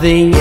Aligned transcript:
nothing 0.00 0.37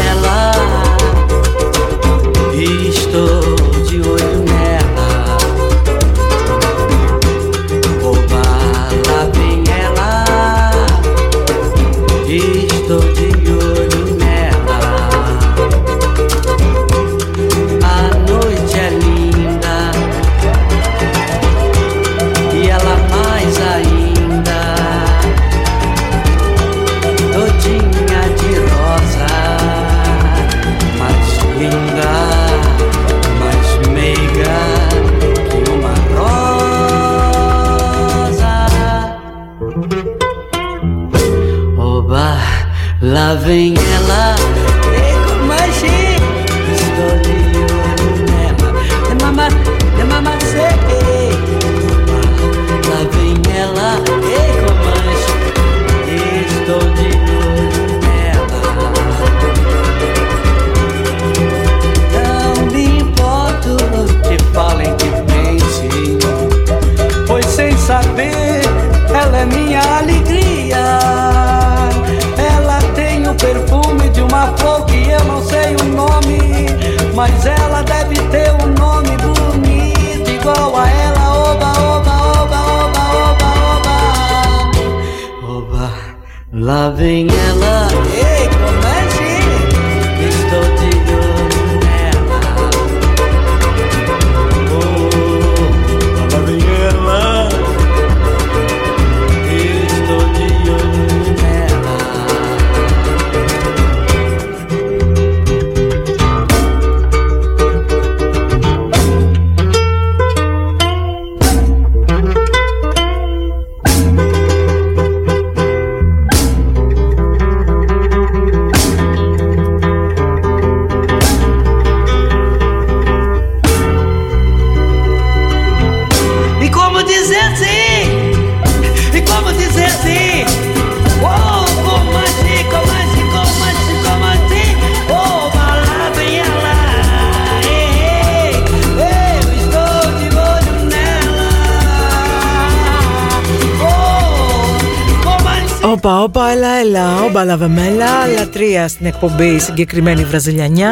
στην 148.88 149.06
εκπομπή 149.06 149.60
συγκεκριμένη 149.60 150.24
Βραζιλιανιά. 150.24 150.92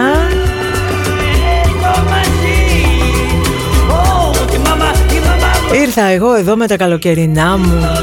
Ήρθα 5.81 6.03
εγώ 6.03 6.33
εδώ 6.33 6.55
με 6.55 6.67
τα 6.67 6.77
καλοκαιρινά 6.77 7.57
μου 7.57 7.95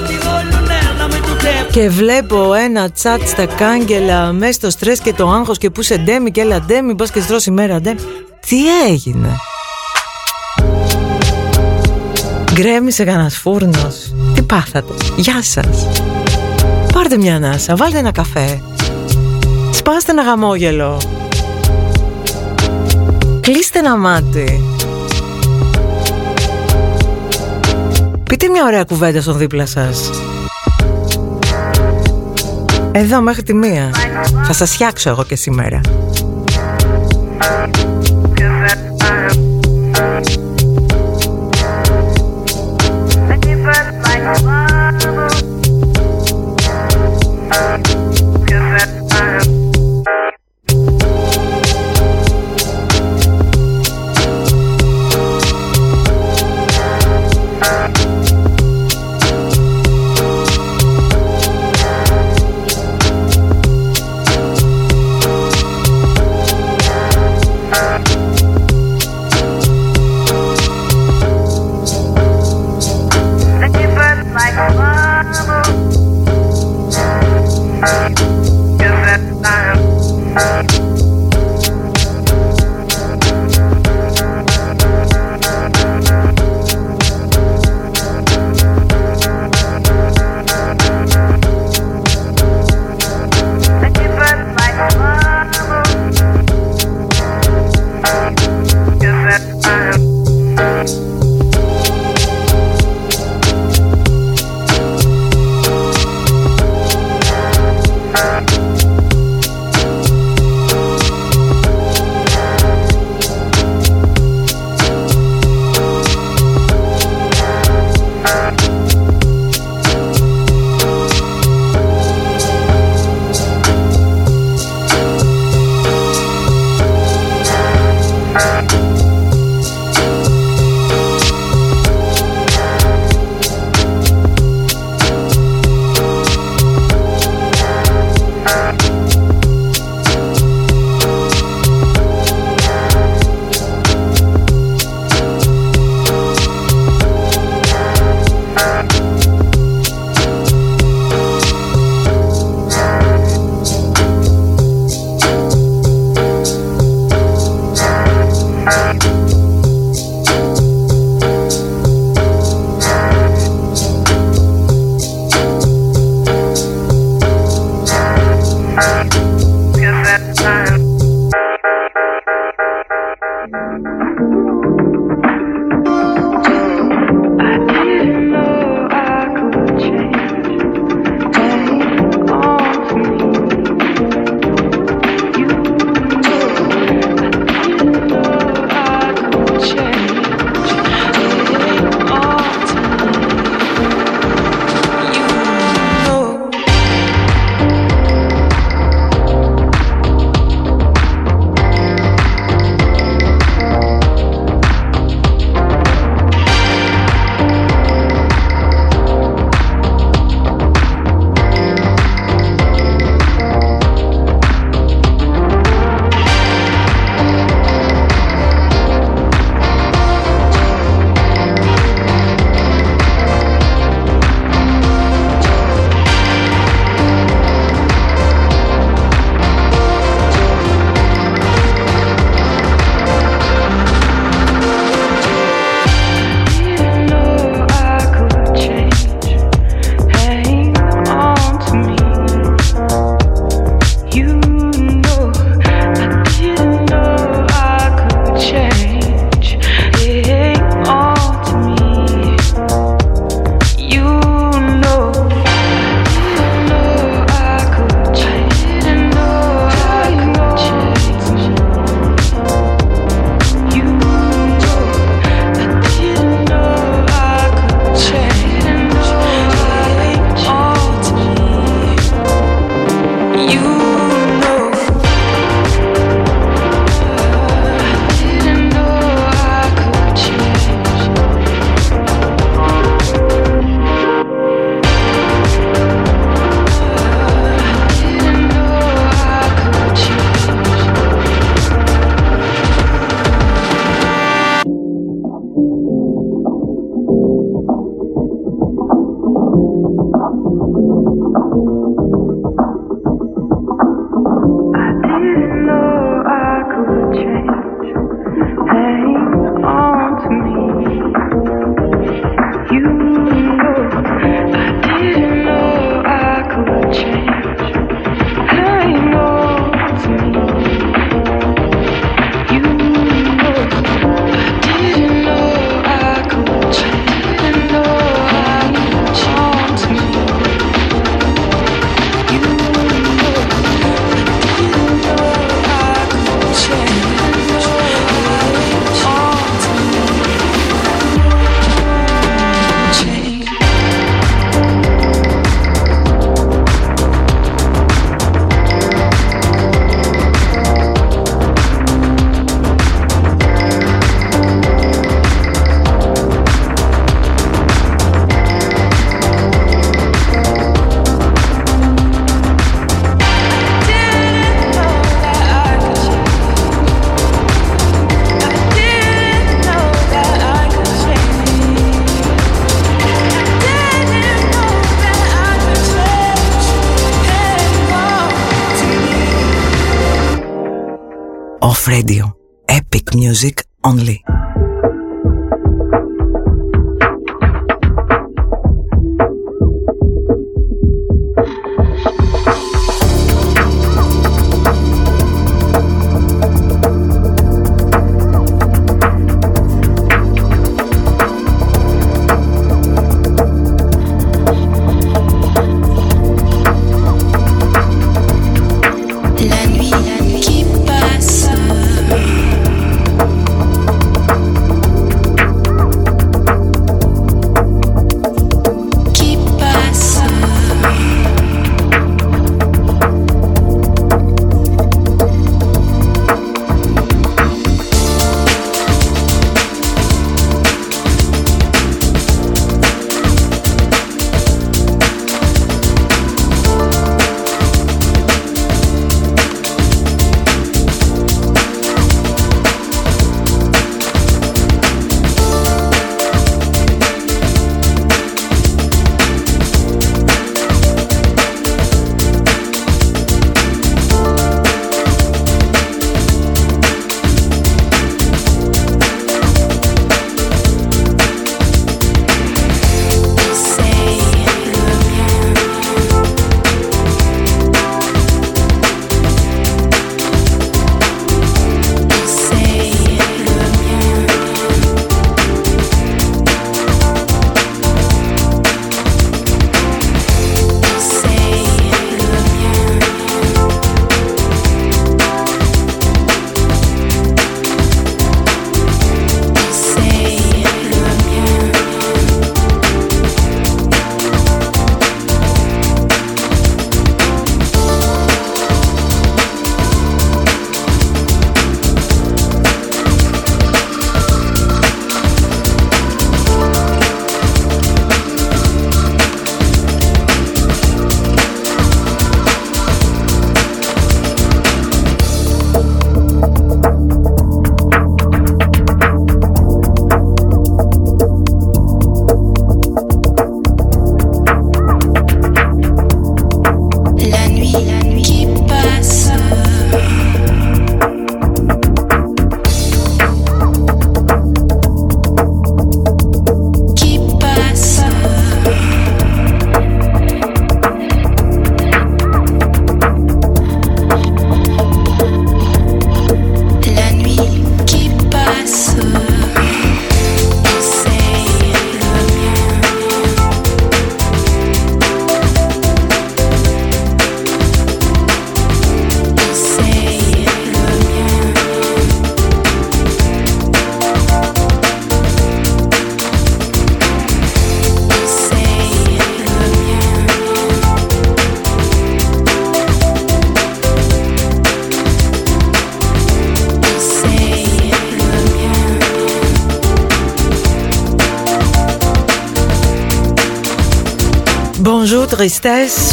και 1.73 1.89
βλέπω 1.89 2.55
ένα 2.55 2.91
τσάτ 2.91 3.29
στα 3.29 3.47
κάγκελα 3.47 4.33
μέσα 4.33 4.53
στο 4.53 4.71
στρες 4.71 5.01
και 5.01 5.13
το 5.13 5.29
άγχος 5.29 5.59
και 5.59 5.71
πού 5.71 5.83
σε 5.83 5.97
ντέμι 5.97 6.31
και 6.31 6.41
έλα 6.41 6.61
ντέμι, 6.61 6.95
μπας 6.95 7.11
και 7.11 7.21
στρώσει 7.21 7.51
μέρα 7.51 7.81
ντέμι. 7.81 8.01
Τι 8.47 8.57
έγινε; 8.89 9.37
Γκρέμισε 12.53 13.05
κανένας 13.05 13.37
φούρνος. 13.37 14.15
Τι 14.35 14.43
πάθατε; 14.43 14.93
Γεια 15.17 15.43
σας. 15.43 15.89
Πάρτε 16.93 17.17
μια 17.17 17.37
ανάσα, 17.37 17.77
βάλτε 17.77 17.99
ένα 17.99 18.13
καφέ 18.13 18.61
σπάστε 19.83 20.13
ένα 20.13 20.23
γαμόγελο. 20.23 21.01
Κλείστε 23.41 23.79
ένα 23.79 23.97
μάτι. 23.97 24.65
Πείτε 28.25 28.49
μια 28.49 28.65
ωραία 28.65 28.85
κουβέντα 28.85 29.21
στον 29.21 29.39
δίπλα 29.39 29.67
σας. 29.67 30.11
Εδώ 32.93 33.21
μέχρι 33.21 33.43
τη 33.43 33.55
μία. 33.55 33.91
Θα 34.45 34.53
σας 34.53 34.73
φτιάξω 34.73 35.11
εγώ 35.11 35.25
και 35.25 35.37
σήμερα. 35.37 35.81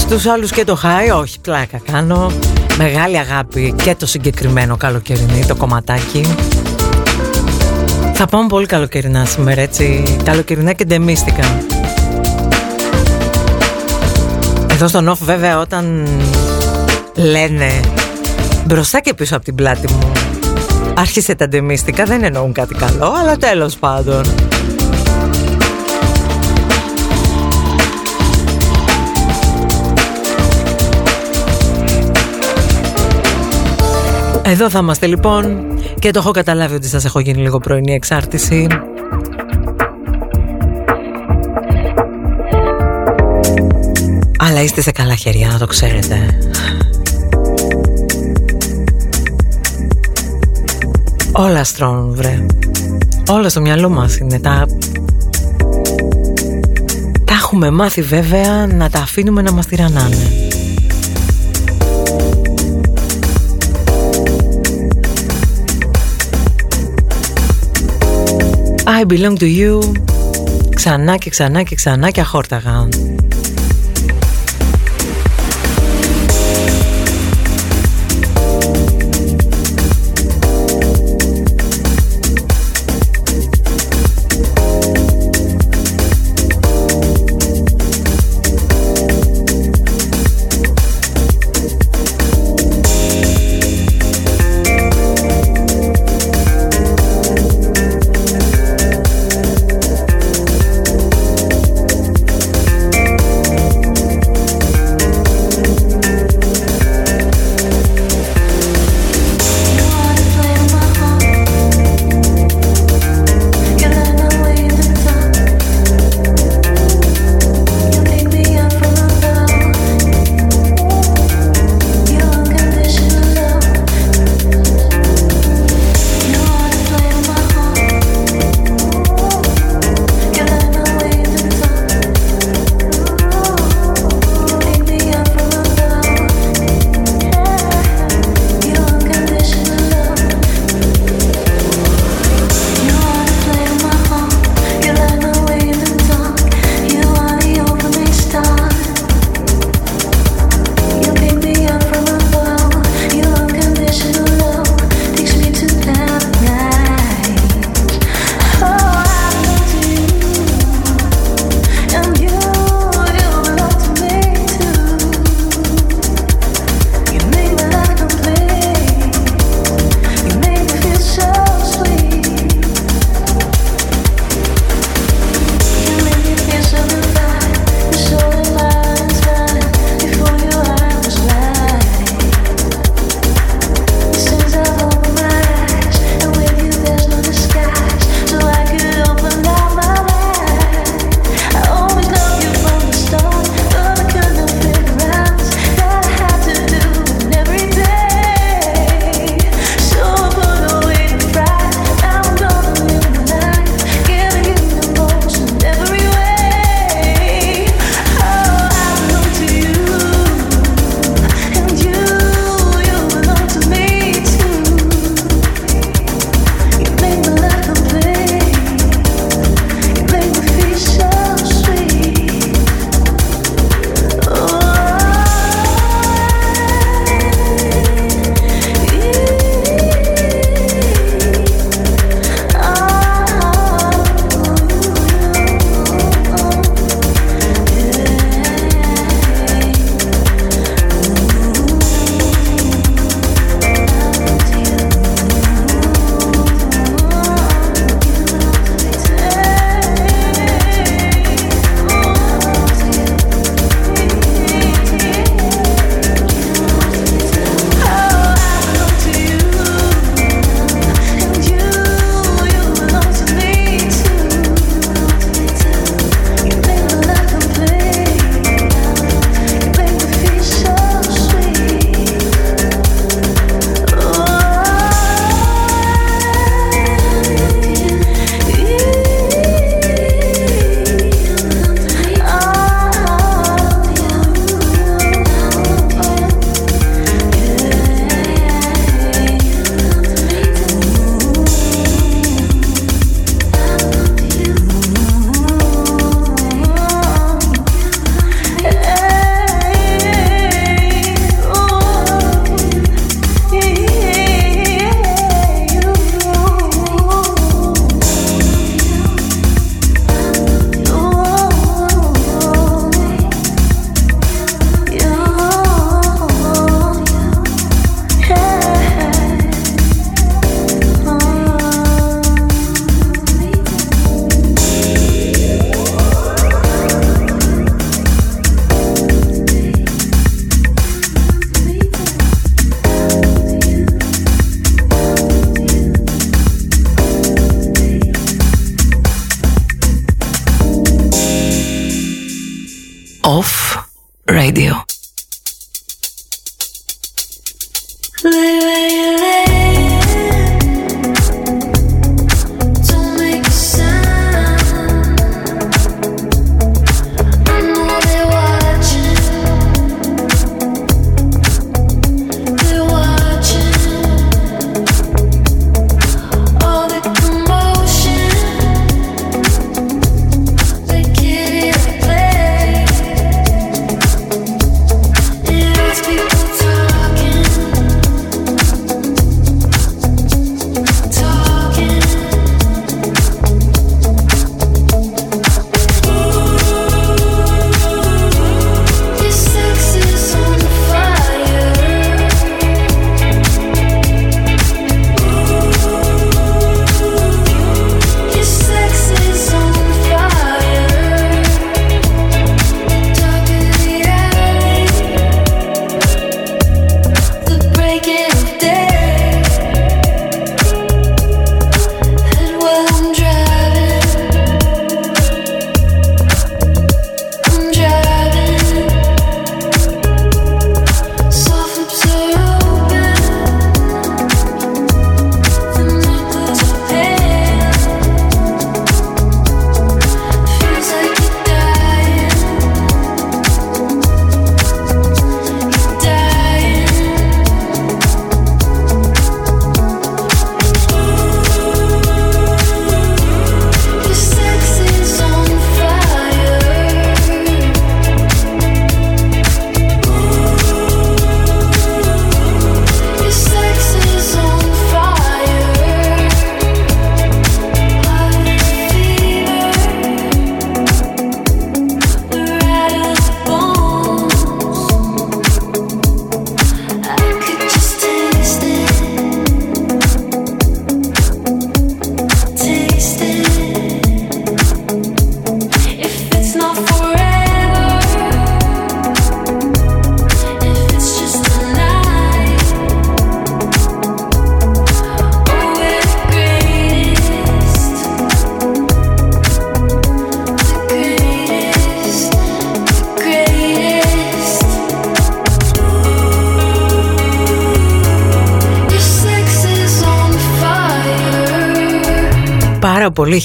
Στους 0.09 0.25
άλλους 0.25 0.51
και 0.51 0.63
το 0.63 0.75
χάι. 0.75 1.09
Όχι 1.09 1.39
πλάκα 1.39 1.81
κάνω. 1.91 2.31
Μεγάλη 2.77 3.17
αγάπη 3.17 3.73
και 3.83 3.95
το 3.95 4.05
συγκεκριμένο 4.05 4.77
καλοκαιρινή 4.77 5.45
Το 5.45 5.55
κομματάκι. 5.55 6.25
Θα 8.13 8.25
πάμε 8.25 8.47
πολύ 8.47 8.65
καλοκαιρινά 8.65 9.25
σήμερα 9.25 9.61
έτσι. 9.61 10.03
Καλοκαιρινά 10.23 10.73
και 10.73 10.85
ντεμίστηκα. 10.85 11.43
Εδώ 14.71 14.87
στον 14.87 15.09
off 15.09 15.17
βέβαια 15.21 15.59
όταν 15.59 16.07
λένε 17.15 17.79
Μπροστά 18.65 18.99
και 18.99 19.13
πίσω 19.13 19.35
από 19.35 19.45
την 19.45 19.55
πλάτη 19.55 19.93
μου 19.93 20.11
Άρχισε 20.93 21.35
τα 21.35 21.47
ντεμίστικα 21.47 22.03
Δεν 22.03 22.23
εννοούν 22.23 22.53
κάτι 22.53 22.75
καλό 22.75 23.13
Αλλά 23.19 23.37
τέλος 23.37 23.75
πάντων 23.75 24.48
Εδώ 34.49 34.69
θα 34.69 34.79
είμαστε 34.79 35.05
λοιπόν 35.05 35.67
και 35.99 36.11
το 36.11 36.19
έχω 36.19 36.31
καταλάβει 36.31 36.75
ότι 36.75 36.87
σας 36.87 37.05
έχω 37.05 37.19
γίνει 37.19 37.41
λίγο 37.41 37.57
πρωινή 37.57 37.93
εξάρτηση. 37.93 38.67
Αλλά 44.39 44.61
είστε 44.61 44.81
σε 44.81 44.91
καλά 44.91 45.15
χέρια, 45.15 45.47
να 45.47 45.57
το 45.57 45.65
ξέρετε. 45.65 46.37
Όλα 51.31 51.63
στρώνουν, 51.63 52.15
βρε. 52.15 52.45
Όλα 53.29 53.49
στο 53.49 53.61
μυαλό 53.61 53.89
μας 53.89 54.17
είναι. 54.17 54.39
Τα... 54.39 54.65
τα 57.23 57.33
έχουμε 57.33 57.71
μάθει 57.71 58.01
βέβαια 58.01 58.67
να 58.67 58.89
τα 58.89 58.99
αφήνουμε 58.99 59.41
να 59.41 59.51
μας 59.51 59.65
τυραννάνε. 59.65 60.48
I 68.99 69.05
belong 69.05 69.37
to 69.39 69.47
you. 69.59 69.91
Ξανά 70.75 71.17
και 71.17 71.29
ξανά 71.29 71.63
και 71.63 71.75
ξανά 71.75 72.09
και 72.09 72.21
αχόρταγα 72.21 72.87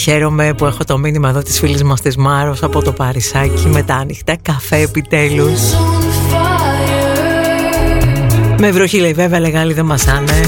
χαίρομαι 0.04 0.54
που 0.56 0.66
έχω 0.66 0.84
το 0.84 0.98
μήνυμα 0.98 1.28
εδώ 1.28 1.42
της 1.42 1.58
φίλης 1.58 1.82
μας 1.82 2.00
της 2.00 2.16
Μάρος 2.16 2.62
από 2.62 2.82
το 2.82 2.92
Παρισάκι 2.92 3.68
με 3.68 3.82
τα 3.82 3.94
ανοιχτά 3.94 4.36
καφέ 4.42 4.76
επιτέλους. 4.76 5.60
Με 8.58 8.70
βροχή 8.70 8.98
λέει 8.98 9.12
βέβαια 9.12 9.40
λέγα 9.40 9.66
δεν 9.66 9.84
μασάνε. 9.84 10.40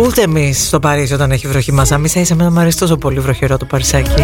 Ούτε 0.00 0.22
εμείς 0.22 0.66
στο 0.66 0.78
Παρίσι 0.78 1.14
όταν 1.14 1.30
έχει 1.30 1.46
βροχή 1.46 1.72
μασάμε. 1.72 2.06
Ίσα 2.06 2.20
ίσα 2.20 2.34
με 2.34 2.50
μου 2.50 2.60
αρέσει 2.60 2.78
τόσο 2.78 2.96
πολύ 2.96 3.20
βροχερό 3.20 3.56
το 3.56 3.64
Παρισάκι. 3.64 4.22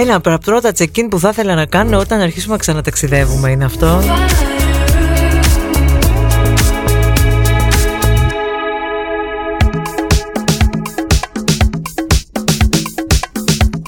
Ένα 0.00 0.14
από 0.14 0.30
τα 0.30 0.38
πρώτα 0.38 0.72
check-in 0.78 1.06
που 1.10 1.18
θα 1.18 1.28
ήθελα 1.28 1.54
να 1.54 1.66
κάνω 1.66 1.98
όταν 1.98 2.20
αρχίσουμε 2.20 2.52
να 2.52 2.58
ξαναταξιδεύουμε 2.58 3.50
είναι 3.50 3.64
αυτό. 3.64 4.00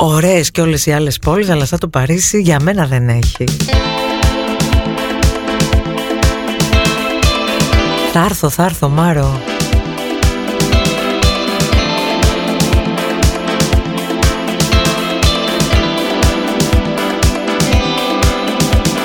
Ωραίες 0.03 0.51
και 0.51 0.61
όλες 0.61 0.87
οι 0.87 0.93
άλλες 0.93 1.19
πόλεις 1.19 1.49
αλλά 1.51 1.65
σαν 1.65 1.79
το 1.79 1.89
Παρίσι 1.89 2.41
για 2.41 2.61
μένα 2.61 2.87
δεν 2.87 3.09
έχει. 3.09 3.45
Θα 8.13 8.25
έρθω, 8.25 8.49
θα 8.49 8.65
έρθω 8.65 8.89
Μάρο. 8.89 9.41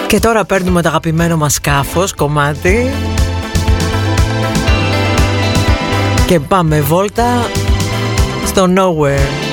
Και 0.08 0.19
τώρα 0.19 0.45
παίρνουμε 0.45 0.81
το 0.81 0.89
αγαπημένο 0.89 1.38
μας 1.38 1.53
σκάφος, 1.53 2.13
κομμάτι. 2.13 2.91
Και 6.27 6.39
πάμε 6.39 6.81
βόλτα 6.81 7.49
στο 8.45 8.67
Nowhere 8.77 9.44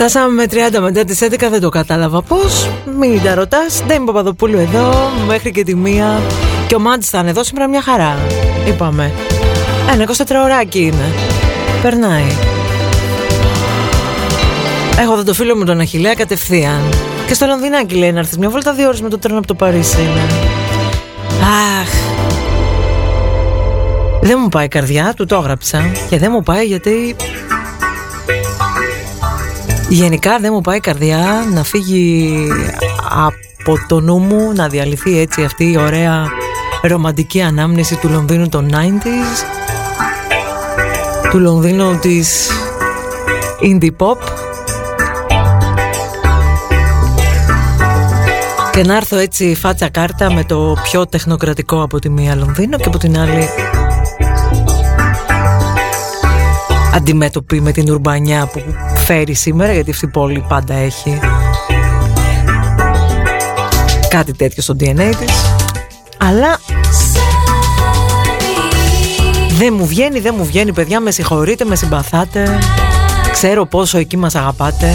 Φτάσαμε 0.00 0.32
με 0.32 0.68
30 0.76 0.80
μετά 0.80 1.04
τις 1.04 1.18
11 1.22 1.36
δεν 1.50 1.60
το 1.60 1.68
κατάλαβα 1.68 2.22
πώς; 2.22 2.68
Μην 2.98 3.22
τα 3.22 3.34
ρωτάς 3.34 3.82
Δεν 3.86 3.96
είμαι 3.96 4.04
Παπαδοπούλου 4.04 4.58
εδώ 4.58 5.10
Μέχρι 5.26 5.50
και 5.50 5.64
τη 5.64 5.74
μία 5.74 6.20
Και 6.66 6.74
ο 6.74 6.78
Μάντς 6.78 7.08
θα 7.08 7.18
είναι 7.18 7.30
εδώ 7.30 7.44
σήμερα 7.44 7.68
μια 7.68 7.82
χαρά 7.82 8.16
Είπαμε 8.68 9.12
Ένα 9.92 10.04
24 10.04 10.44
ωράκι 10.44 10.80
είναι 10.80 11.14
Περνάει. 11.82 12.24
Έχω 15.00 15.12
εδώ 15.12 15.24
το 15.24 15.34
φίλο 15.34 15.56
μου 15.56 15.64
τον 15.64 15.80
Αχιλέα 15.80 16.14
κατευθείαν. 16.14 16.82
Και 17.26 17.34
στο 17.34 17.46
Λονδινάκι 17.46 17.94
λέει 17.94 18.12
να 18.12 18.18
έρθεις 18.18 18.38
μια 18.38 18.50
βόλτα 18.50 18.72
δύο 18.72 18.86
ώρες 18.86 19.00
με 19.00 19.08
το 19.08 19.18
τρένο 19.18 19.38
από 19.38 19.46
το 19.46 19.54
Παρίσι 19.54 20.00
είναι. 20.00 20.26
Αχ. 21.80 21.88
Δεν 24.20 24.38
μου 24.42 24.48
πάει 24.48 24.64
η 24.64 24.68
καρδιά, 24.68 25.12
του 25.16 25.26
το 25.26 25.36
έγραψα. 25.36 25.92
Και 26.08 26.18
δεν 26.18 26.30
μου 26.32 26.42
πάει 26.42 26.64
γιατί 26.64 27.16
Γενικά 29.90 30.38
δεν 30.38 30.50
μου 30.52 30.60
πάει 30.60 30.76
η 30.76 30.80
καρδιά 30.80 31.18
να 31.52 31.62
φύγει 31.64 32.46
από 33.08 33.78
το 33.88 34.00
νου 34.00 34.18
μου 34.18 34.52
να 34.52 34.68
διαλυθεί 34.68 35.18
έτσι 35.18 35.42
αυτή 35.42 35.70
η 35.70 35.76
ωραία 35.76 36.26
ρομαντική 36.82 37.40
ανάμνηση 37.40 37.96
του 37.96 38.08
Λονδίνου 38.08 38.48
των 38.48 38.70
90s 38.72 39.44
του 41.30 41.38
Λονδίνου 41.38 41.98
της 41.98 42.50
indie 43.62 43.90
pop. 43.96 44.16
Και 48.72 48.84
να 48.84 48.96
έρθω 48.96 49.16
έτσι 49.16 49.54
φάτσα 49.54 49.88
κάρτα 49.88 50.32
με 50.32 50.44
το 50.44 50.76
πιο 50.82 51.06
τεχνοκρατικό 51.06 51.82
από 51.82 51.98
τη 51.98 52.08
μία 52.08 52.34
Λονδίνο 52.34 52.76
και 52.76 52.86
από 52.86 52.98
την 52.98 53.18
άλλη 53.18 53.48
αντιμέτωπη 56.94 57.60
με 57.60 57.72
την 57.72 57.90
ουρμπανιά 57.90 58.46
που 58.46 58.62
φέρει 59.00 59.34
σήμερα 59.34 59.72
γιατί 59.72 59.90
αυτή 59.90 60.04
η 60.04 60.08
πόλη 60.08 60.44
πάντα 60.48 60.74
έχει 60.74 61.18
κάτι 64.08 64.32
τέτοιο 64.32 64.62
στο 64.62 64.76
DNA 64.80 65.14
της. 65.18 65.54
Αλλά 66.18 66.60
δεν 69.48 69.74
μου 69.74 69.86
βγαίνει, 69.86 70.20
δεν 70.20 70.34
μου 70.38 70.44
βγαίνει 70.44 70.72
παιδιά. 70.72 71.00
Με 71.00 71.10
συγχωρείτε, 71.10 71.64
με 71.64 71.76
συμπαθάτε. 71.76 72.58
Ξέρω 73.32 73.66
πόσο 73.66 73.98
εκεί 73.98 74.16
μας 74.16 74.34
αγαπάτε 74.34 74.94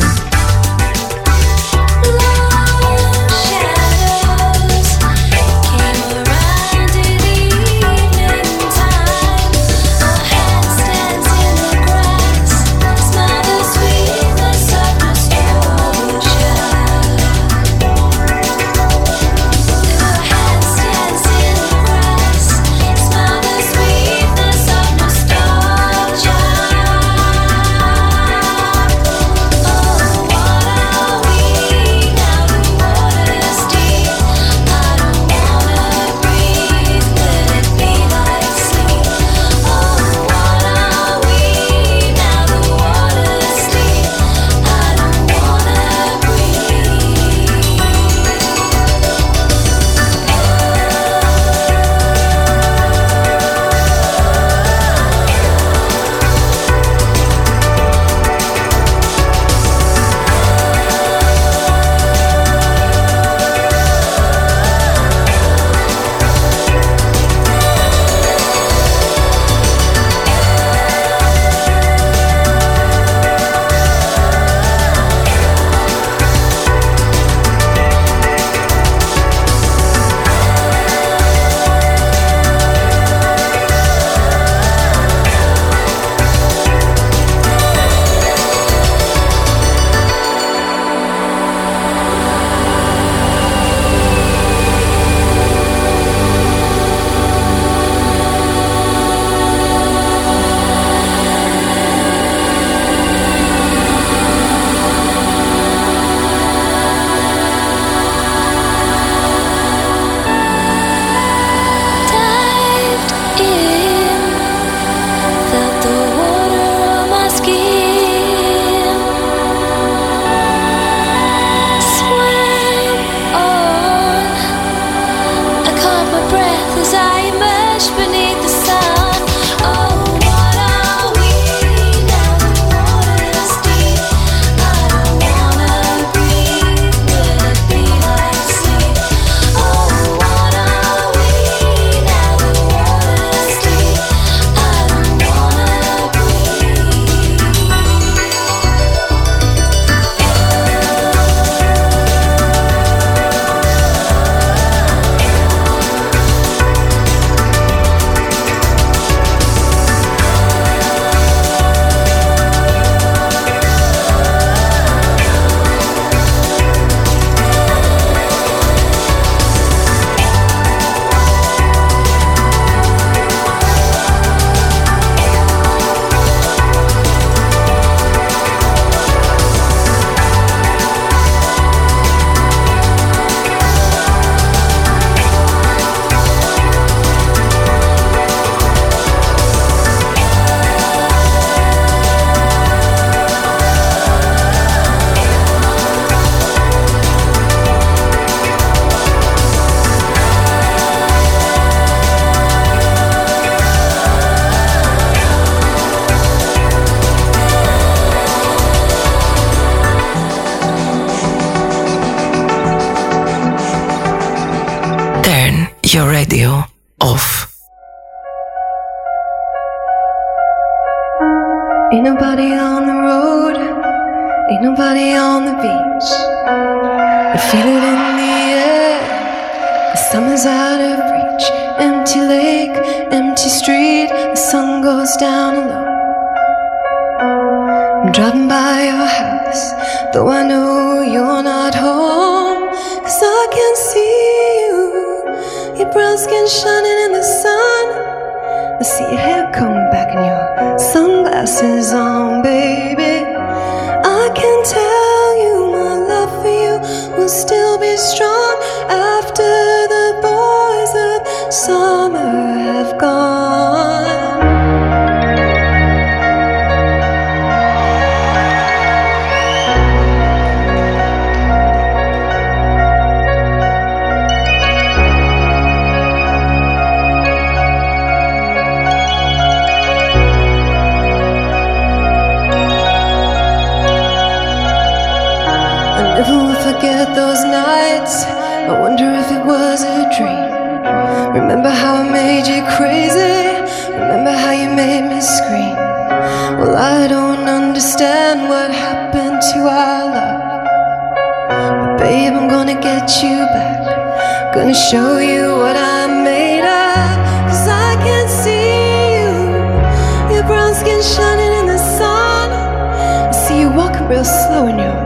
Gonna 304.55 304.73
show 304.73 305.17
you 305.17 305.49
what 305.57 305.75
I'm 305.75 306.23
made 306.23 306.61
of 306.61 307.17
Cause 307.49 307.67
I 307.67 307.95
can 308.05 308.25
see 308.29 308.71
you 309.19 310.33
Your 310.33 310.47
brown 310.47 310.73
skin 310.73 311.01
shining 311.03 311.59
in 311.59 311.65
the 311.65 311.77
sun 311.77 312.51
I 312.53 313.31
see 313.31 313.59
you 313.59 313.69
walking 313.69 314.07
real 314.07 314.23
slow 314.23 314.67
and 314.67 314.79
you. 314.79 315.04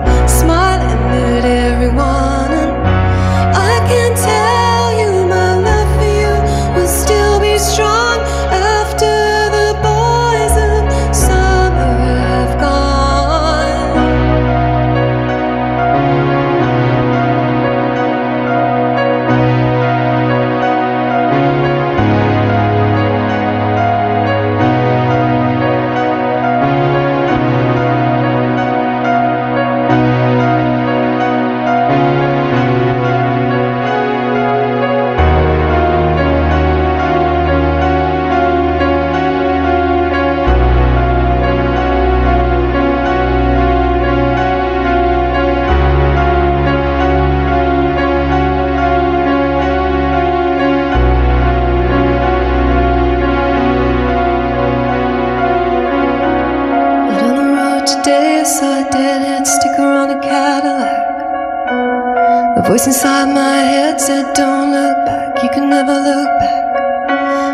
voice 62.70 62.86
inside 62.86 63.34
my 63.34 63.58
head 63.72 64.00
said, 64.00 64.32
Don't 64.36 64.72
look 64.72 64.98
back, 65.04 65.42
you 65.42 65.50
can 65.50 65.72
never 65.72 65.96
look 66.10 66.30
back. 66.40 66.66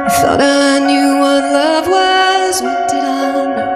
I 0.07 0.09
thought 0.19 0.41
I 0.41 0.79
knew 0.87 1.09
what 1.23 1.41
love 1.59 1.87
was, 1.87 2.61
what 2.61 2.89
did 2.89 3.05
I 3.05 3.45
know? 3.55 3.75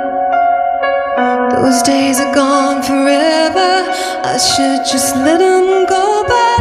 Those 1.54 1.82
days 1.82 2.20
are 2.20 2.34
gone 2.36 2.84
forever, 2.84 3.72
I 4.34 4.36
should 4.52 4.82
just 4.92 5.16
let 5.16 5.40
them 5.40 5.86
go, 5.86 6.06
but 6.28 6.60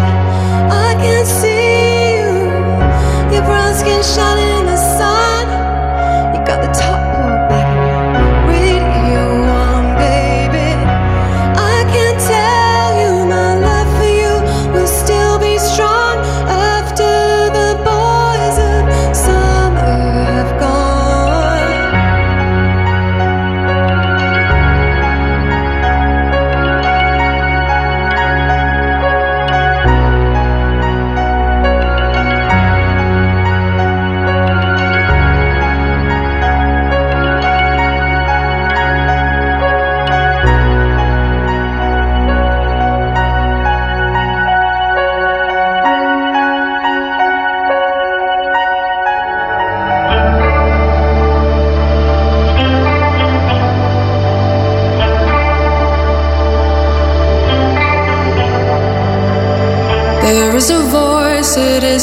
I 0.87 0.95
can't 1.03 1.31
see 1.41 2.15
you. 2.19 2.31
Your 3.35 3.45
brown 3.49 3.75
skin 3.75 4.01
shining. 4.15 4.78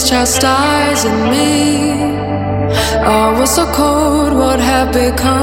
chastising 0.05 1.29
me. 1.31 1.91
Oh, 3.07 3.33
I 3.33 3.39
was 3.39 3.55
so 3.55 3.65
cold, 3.73 4.33
what 4.33 4.59
had 4.59 4.91
become? 4.91 5.34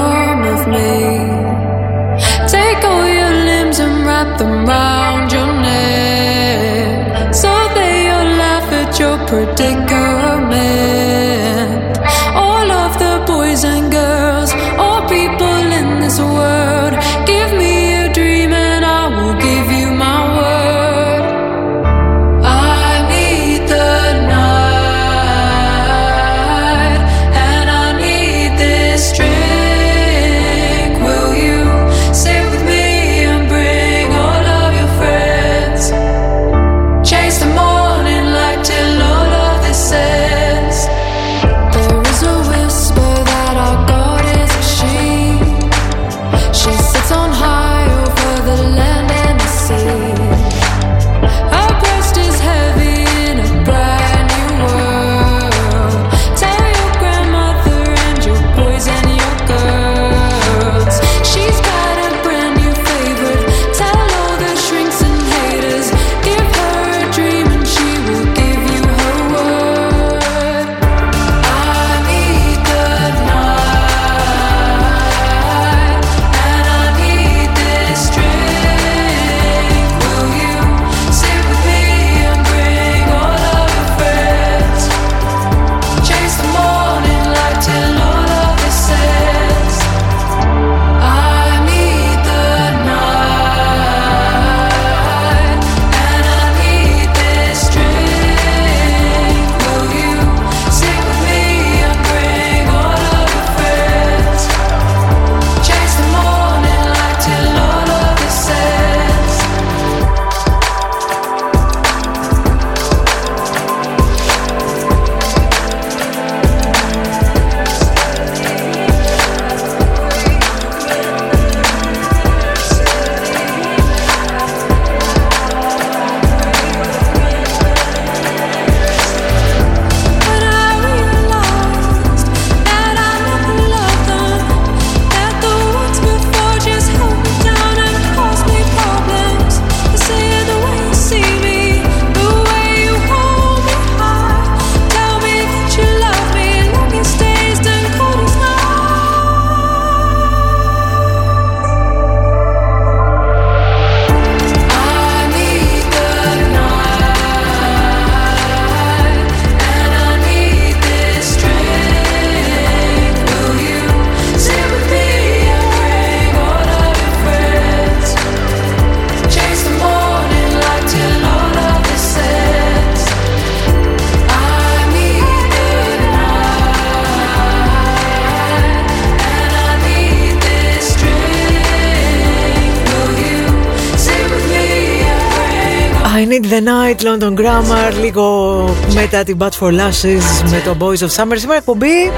Night, 187.33 187.39
London 187.39 187.39
Grammar, 187.39 187.93
λίγο 188.01 188.65
μετά 188.93 189.23
την 189.23 189.37
Bad 189.39 189.49
for 189.59 189.71
Lashes 189.71 190.49
με 190.49 190.61
το 190.65 190.75
Boys 190.79 190.97
of 190.97 191.23
Summer. 191.23 191.35
Σήμερα 191.35 191.57
εκπομπή 191.57 192.11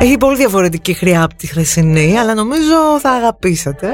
έχει 0.00 0.16
πολύ 0.18 0.36
διαφορετική 0.36 0.92
χρειά 0.92 1.22
από 1.22 1.34
τη 1.34 1.46
χρεσινή, 1.46 2.18
αλλά 2.18 2.34
νομίζω 2.34 3.00
θα 3.00 3.10
αγαπήσετε. 3.10 3.88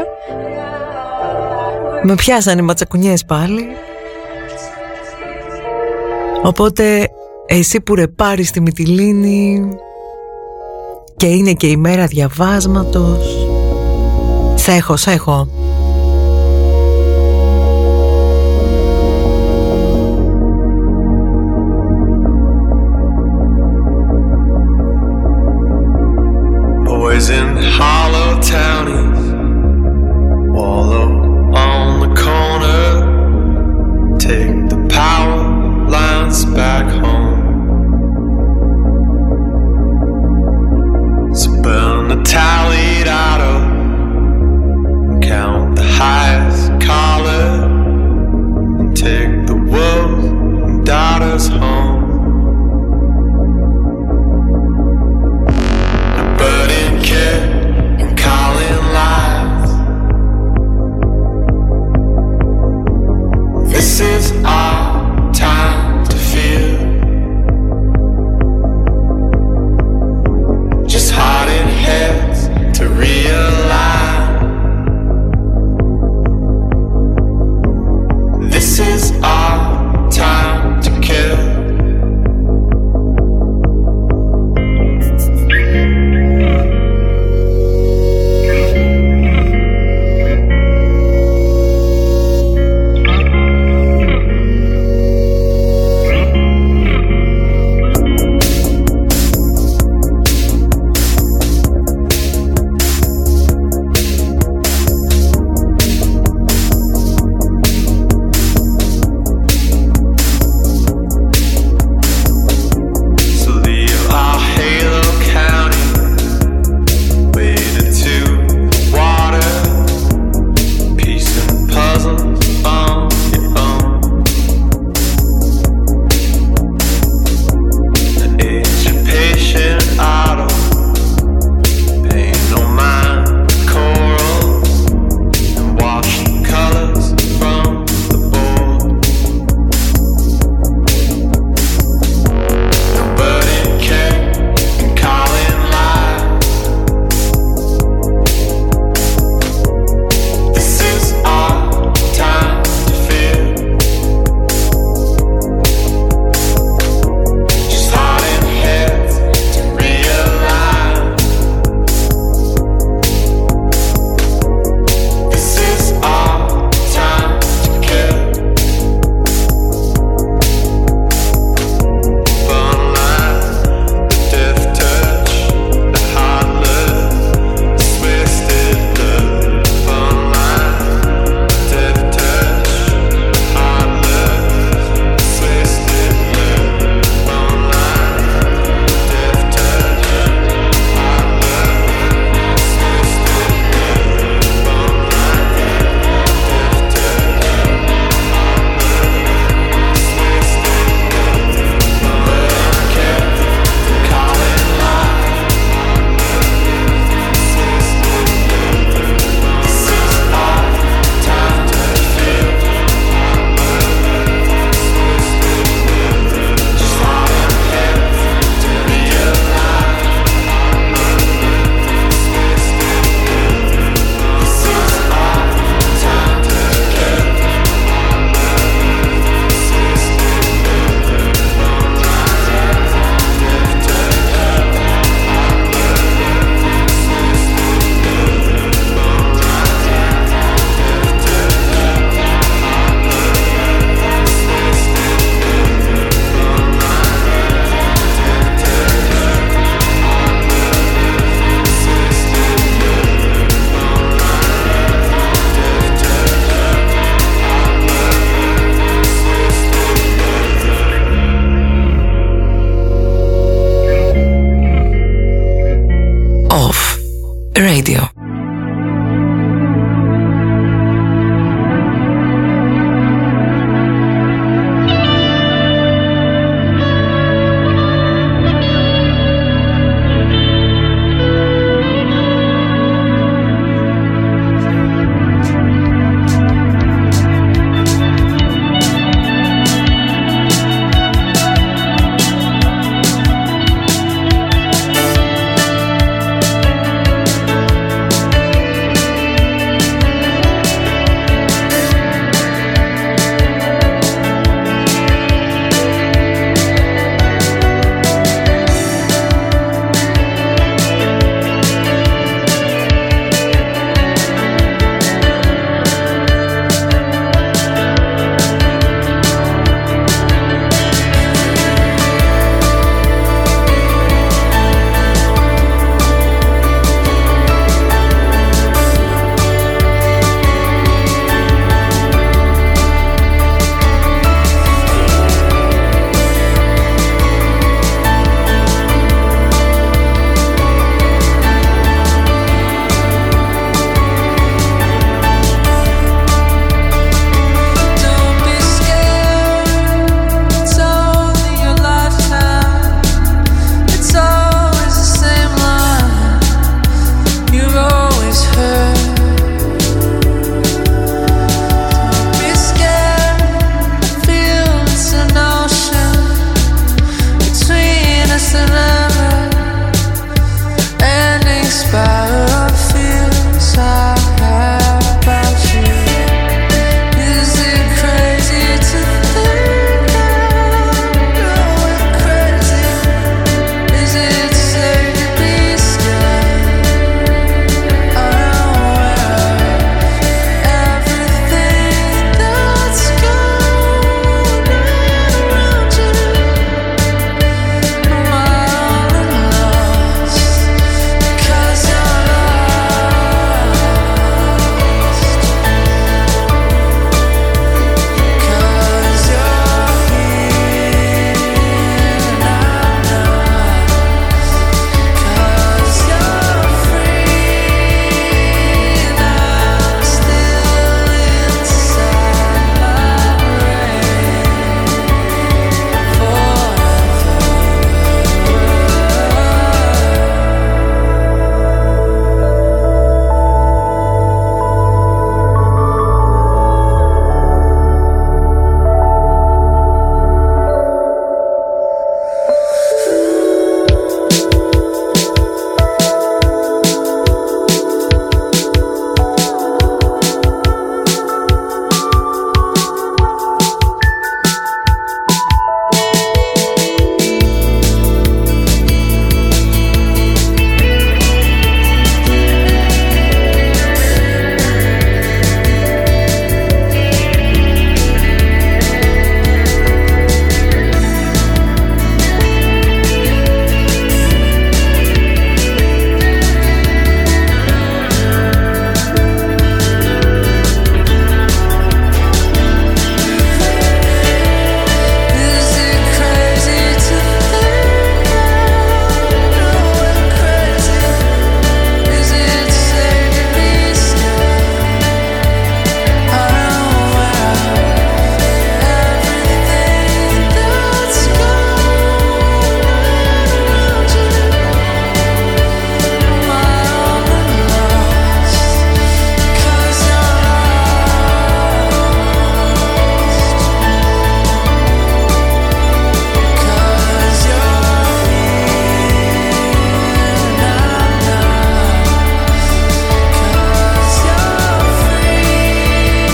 Με 2.03 2.15
πιάσανε 2.15 2.61
οι 2.61 2.65
ματσακουνιές 2.65 3.25
πάλι. 3.25 3.67
Οπότε 6.43 7.09
εσύ 7.47 7.81
που 7.81 7.95
ρεπάρεις 7.95 8.51
τη 8.51 8.61
Μυτιλίνη 8.61 9.69
και 11.17 11.27
είναι 11.27 11.53
και 11.53 11.67
η 11.67 11.77
μέρα 11.77 12.07
διαβάσματος. 12.07 13.49
Σε 14.55 14.73
έχω, 14.73 14.97
σε 14.97 15.11
έχω. 15.11 15.49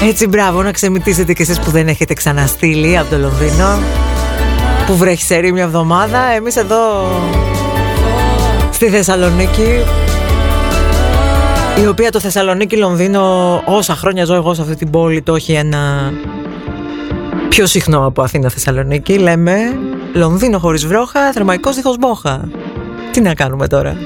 Έτσι 0.03 0.26
μπράβο 0.26 0.62
να 0.62 0.70
ξεμητήσετε 0.70 1.32
και 1.32 1.42
εσείς 1.42 1.61
που 1.61 1.70
δεν 1.70 1.88
έχετε 1.88 2.14
ξαναστείλει 2.14 2.99
από 2.99 3.11
το 3.11 3.18
Λονδίνο 3.18 3.78
Που 4.86 4.96
βρέχει 4.96 5.22
σε 5.22 5.40
μια 5.53 5.62
εβδομάδα. 5.62 6.18
Εμείς 6.18 6.57
εδώ 6.57 7.07
στη 8.72 8.88
Θεσσαλονίκη 8.88 9.84
η 11.82 11.86
οποία 11.86 12.11
το 12.11 12.20
Θεσσαλονίκη 12.20 12.76
Λονδίνο 12.76 13.55
όσα 13.64 13.94
χρόνια 13.94 14.24
ζω 14.24 14.34
εγώ 14.34 14.55
σε 14.55 14.62
αυτή 14.62 14.76
την 14.76 14.90
πόλη 14.90 15.22
το 15.22 15.34
έχει 15.34 15.53
ένα 15.53 16.12
πιο 17.49 17.66
συχνό 17.66 18.07
από 18.07 18.22
Αθήνα 18.22 18.49
Θεσσαλονίκη. 18.49 19.18
Λέμε 19.18 19.55
Λονδίνο 20.12 20.59
χωρίς 20.59 20.86
βρόχα, 20.86 21.32
θερμαϊκός 21.32 21.76
δίχως 21.76 21.96
μπόχα. 21.99 22.49
Τι 23.11 23.20
να 23.20 23.34
κάνουμε 23.34 23.66
τώρα; 23.66 23.96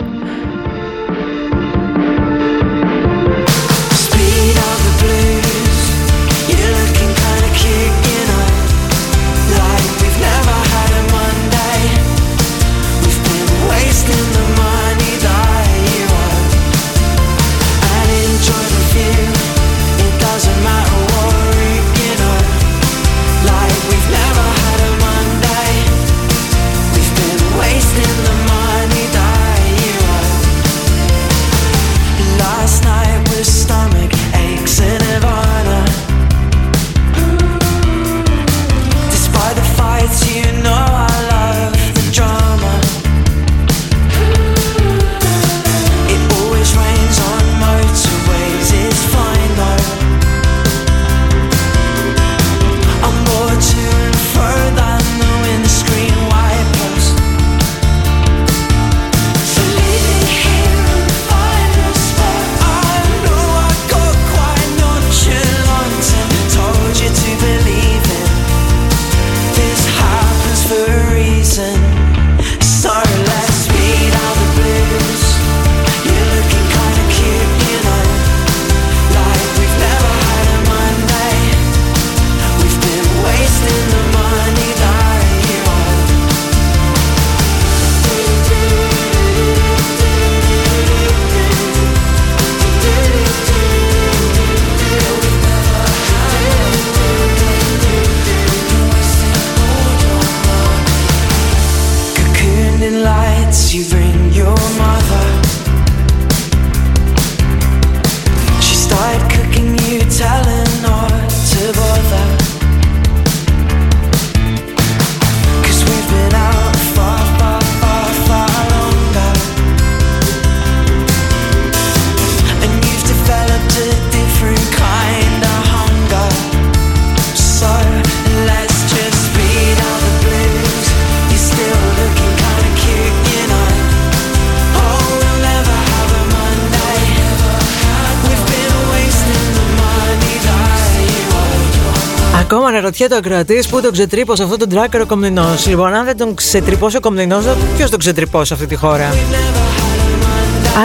Αναρωτιέται 142.92 143.14
ο 143.14 143.18
ακροατής 143.18 143.66
που 143.68 143.80
τον 143.80 143.92
ξετρύπωσε 143.92 144.42
αυτό 144.42 144.56
τον 144.56 144.68
τράκερο 144.68 145.06
κομνηνός. 145.06 145.66
Λοιπόν, 145.66 145.94
αν 145.94 146.04
δεν 146.04 146.16
τον 146.16 146.34
ξετρυπώσει 146.34 146.96
ο 146.96 147.00
κομνηνός, 147.00 147.44
ποιος 147.76 147.90
τον 147.90 147.98
ξετρυπώσει 147.98 148.52
αυτή 148.52 148.66
τη 148.66 148.74
χώρα; 148.74 149.14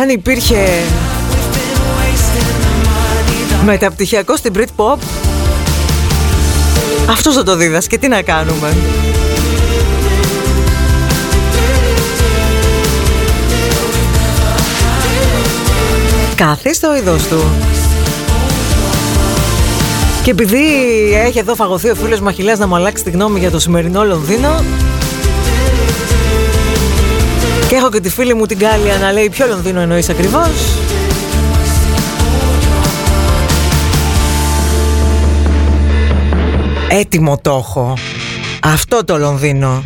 Αν 0.01 0.09
υπήρχε 0.09 0.65
μεταπτυχιακό 3.65 4.35
στην 4.35 4.53
Britpop, 4.57 4.97
αυτός 7.09 7.35
θα 7.35 7.43
το 7.43 7.55
δίδασκε. 7.55 7.97
Τι 7.97 8.07
να 8.07 8.21
κάνουμε; 8.21 8.75
Κάθε 16.35 16.69
το 16.81 16.95
είδος 16.95 17.27
του. 17.27 17.43
Και 20.27 20.33
επειδή 20.33 20.63
έχει 21.13 21.39
εδώ 21.39 21.55
φαγωθεί 21.55 21.89
ο 21.89 21.95
φίλος 21.95 22.19
Μαχιλέας 22.19 22.59
να 22.59 22.67
μου 22.67 22.75
αλλάξει 22.75 23.03
τη 23.03 23.11
γνώμη 23.11 23.39
για 23.39 23.51
το 23.51 23.59
σημερινό 23.59 24.03
Λονδίνο 24.03 24.63
και 27.67 27.75
έχω 27.75 27.89
και 27.89 27.99
τη 27.99 28.09
φίλη 28.09 28.33
μου 28.33 28.45
την 28.45 28.57
Κάλια 28.57 28.97
να 28.97 29.11
λέει 29.11 29.29
ποιο 29.29 29.47
Λονδίνο 29.47 29.79
εννοείς 29.79 30.09
ακριβώς. 30.09 30.49
Έτοιμο 36.89 37.37
το 37.41 37.49
έχω. 37.49 37.93
Αυτό 38.61 39.03
το 39.05 39.17
Λονδίνο 39.17 39.83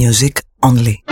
music 0.00 0.42
only. 0.62 1.09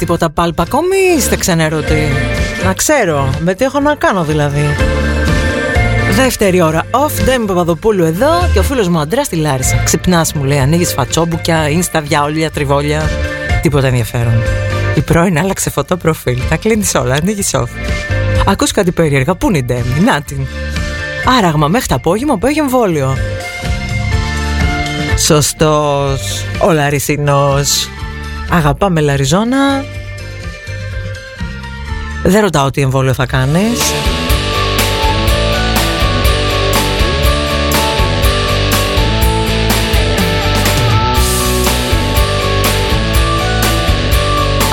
Τίποτα 0.00 0.30
πάλπα 0.30 0.62
ακόμη 0.62 0.96
είστε 1.16 1.36
ξενερωτοί; 1.36 2.08
Να 2.64 2.74
ξέρω, 2.74 3.30
με 3.40 3.54
τι 3.54 3.64
έχω 3.64 3.80
να 3.80 3.94
κάνω 3.94 4.24
δηλαδή. 4.24 4.64
Δεύτερη 6.10 6.60
ώρα 6.60 6.84
off, 6.90 7.24
Ντέμι 7.24 7.46
Παπαδοπούλου 7.46 8.04
εδώ 8.04 8.48
και 8.52 8.58
ο 8.58 8.62
φίλος 8.62 8.88
μου 8.88 8.98
Αντρέας 8.98 9.26
στη 9.26 9.36
Λάρισα. 9.36 9.80
Ξυπνάς 9.84 10.32
μου 10.32 10.44
λέει, 10.44 10.58
ανοίγεις 10.58 10.92
φατσόμπουκια, 10.92 11.68
ίνστα 11.68 12.00
διάολια, 12.00 12.50
τριβόλια. 12.50 13.02
Τίποτα 13.62 13.86
ενδιαφέρον. 13.86 14.42
Η 14.94 15.00
πρώην 15.00 15.38
άλλαξε 15.38 15.70
φωτό 15.70 15.96
προφίλ, 15.96 16.38
τα 16.48 16.56
κλείνεις 16.56 16.94
όλα, 16.94 17.14
ανοίγεις 17.14 17.50
off. 17.54 17.68
Ακούς 18.46 18.70
κάτι 18.70 18.92
περίεργα, 18.92 19.34
πού 19.34 19.48
είναι 19.48 19.58
η 19.58 19.62
Ντέμι, 19.62 20.00
να 20.04 20.22
την. 20.22 20.46
Άραγμα 21.38 21.68
μέχρι 21.68 21.86
το 21.86 21.94
απόγευμα 21.94 22.36
που 22.36 22.46
έχει 22.46 22.58
εμβόλιο. 22.58 23.16
Σωστός, 25.18 26.44
ο 26.58 26.72
Λαρισινός 26.72 27.88
Αγαπάμε 28.50 29.00
Λαριζόνα. 29.00 29.84
Δεν 32.22 32.40
ρωτάω 32.40 32.70
τι 32.70 32.80
εμβόλιο 32.80 33.12
θα 33.12 33.26
κάνεις. 33.26 33.92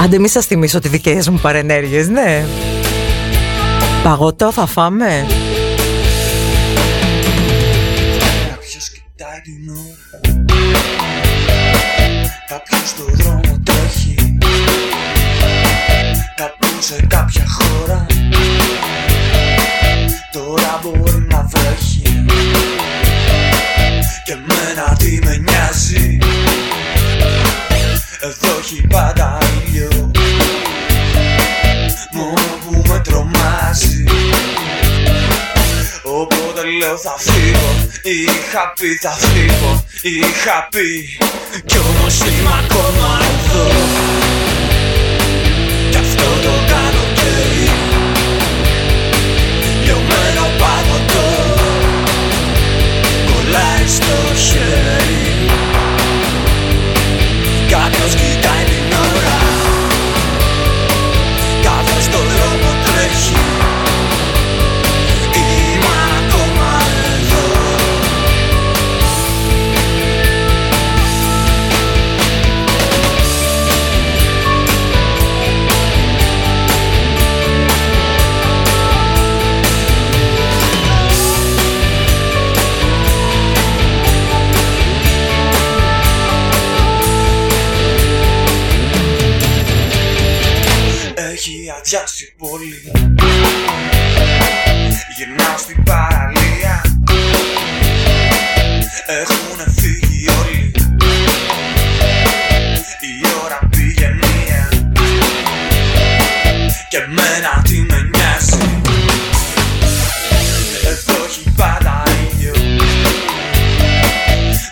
Άντε 0.03 0.19
μη 0.19 0.27
σας 0.27 0.45
θυμίσω 0.45 0.79
τις 0.79 0.91
δικές 0.91 1.29
μου 1.29 1.39
παρενέργειες, 1.39 2.07
ναι. 2.07 2.45
Παγωτό 4.03 4.51
θα 4.51 4.65
φάμε. 4.65 5.25
Κάποιος 8.49 8.89
κοιτάει 8.89 9.41
την 9.43 9.69
ώρα. 9.69 10.21
Κάποιος 12.47 12.89
στο 12.89 13.03
Είχα 38.57 38.73
πει 38.79 38.95
θα 39.01 39.11
φύγω 39.11 39.83
Είχα 40.01 40.67
πει. 40.71 41.17
Κι 41.65 41.77
όμως 41.77 42.19
είμαι 42.19 42.49
ακόμα 42.63 43.19
εδώ. 43.29 43.67
Το 46.43 46.53
καλοκαίρι 46.71 47.69
Λιωμένο 49.83 50.45
παγωτό 50.59 51.29
Κολλάει 53.25 53.87
στο 53.87 54.35
χέρι. 54.35 55.49
Κάποιος 57.69 58.13
κοιτάει 58.15 58.63
την 58.63 58.97
ώρα 59.15 59.56
αδειάσει 91.77 92.33
πολύ 92.37 92.91
Γυρνάω 95.17 95.57
στην 95.57 95.83
παραλία. 95.83 96.81
Έχουν 99.21 99.73
φύγει 99.73 100.29
όλοι. 100.39 100.71
Η 103.01 103.27
ώρα 103.43 103.59
πήγε 103.69 104.07
μία. 104.07 104.69
Και 106.89 106.99
μένα 107.07 107.61
τι 107.63 107.79
με 107.79 108.09
νοιάζει. 108.13 108.81
Εδώ 110.85 111.25
έχει 111.25 111.53
πάντα 111.57 112.03
ήλιο. 112.31 112.53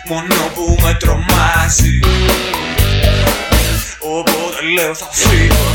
Μόνο 0.08 0.34
που 0.54 0.78
με 0.82 0.96
τρομάζει. 1.00 2.00
Οπότε 2.00 2.65
λέω 4.74 4.94
θα 4.94 5.08
φύγω. 5.12 5.66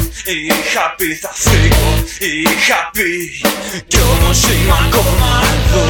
Είχα 0.48 0.96
πει 0.98 1.16
θα 1.22 1.32
φύγω. 1.34 1.92
Είχα 2.20 2.90
πει. 2.94 3.42
Κι 3.88 3.98
όμως 4.14 4.44
είμαι 4.44 4.76
ακόμα 4.86 5.30
εδώ. 5.54 5.86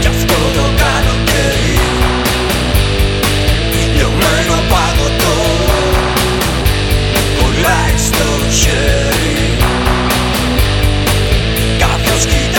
Κι 0.00 0.06
αυτό 0.06 0.34
το 0.56 0.64
καλοκαίρι. 0.82 1.78
Λιωμένο 3.96 4.56
παγωτό. 4.70 5.36
Κολλάει 7.38 7.96
στο 8.06 8.28
χέρι. 8.60 9.56
Κάποιος 11.78 12.24
κοιτάει 12.24 12.51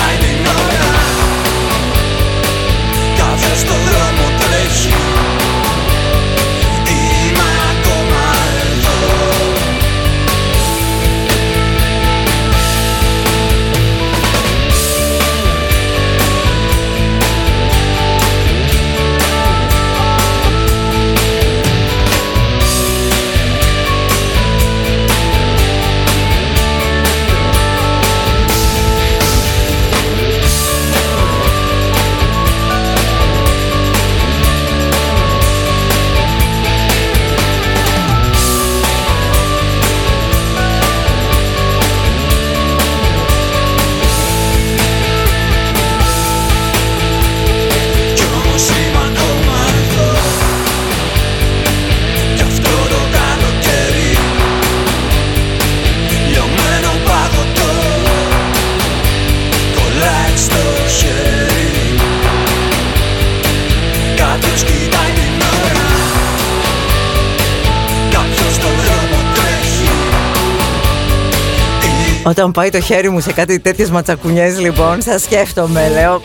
Όταν 72.24 72.52
πάει 72.52 72.70
το 72.70 72.80
χέρι 72.80 73.10
μου 73.10 73.20
σε 73.20 73.34
κάτι 73.34 73.60
τέτοιες 73.60 73.90
ματσακουνιές 73.90 74.60
λοιπόν 74.60 75.02
Θα 75.02 75.18
σκέφτομαι 75.18 75.90
λέω. 75.90 76.22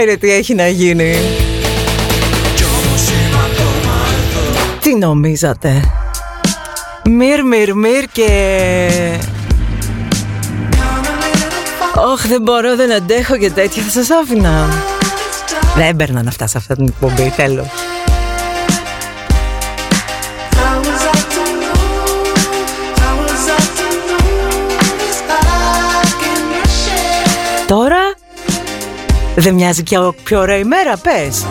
Έρε 0.00 0.16
τι 0.16 0.32
έχει 0.32 0.54
να 0.54 0.68
γίνει. 0.68 1.14
Τι 4.80 4.96
νομίζατε; 4.96 5.80
Μυρ 7.04 7.44
μυρ 7.44 7.74
μυρ 7.74 8.04
και 8.12 8.28
Όχι 12.12 12.28
δεν 12.28 12.42
μπορώ 12.42 12.76
δεν 12.76 12.92
αντέχω 12.92 13.36
και 13.36 13.50
τέτοια 13.50 13.82
θα 13.82 13.90
σας 13.90 14.10
άφηνα. 14.10 14.68
Δεν 15.76 15.86
έμπαιρναν 15.86 16.28
αυτά 16.28 16.46
σε 16.46 16.58
αυτή 16.58 16.74
την 16.74 16.86
εκπομπή 16.86 17.32
τέλος 17.36 17.91
δεν 29.36 29.54
μοιάζει 29.54 29.82
και 29.82 29.96
πιο 30.24 30.40
ωραία 30.40 30.58
ημέρα, 30.58 30.96
πες. 30.96 31.46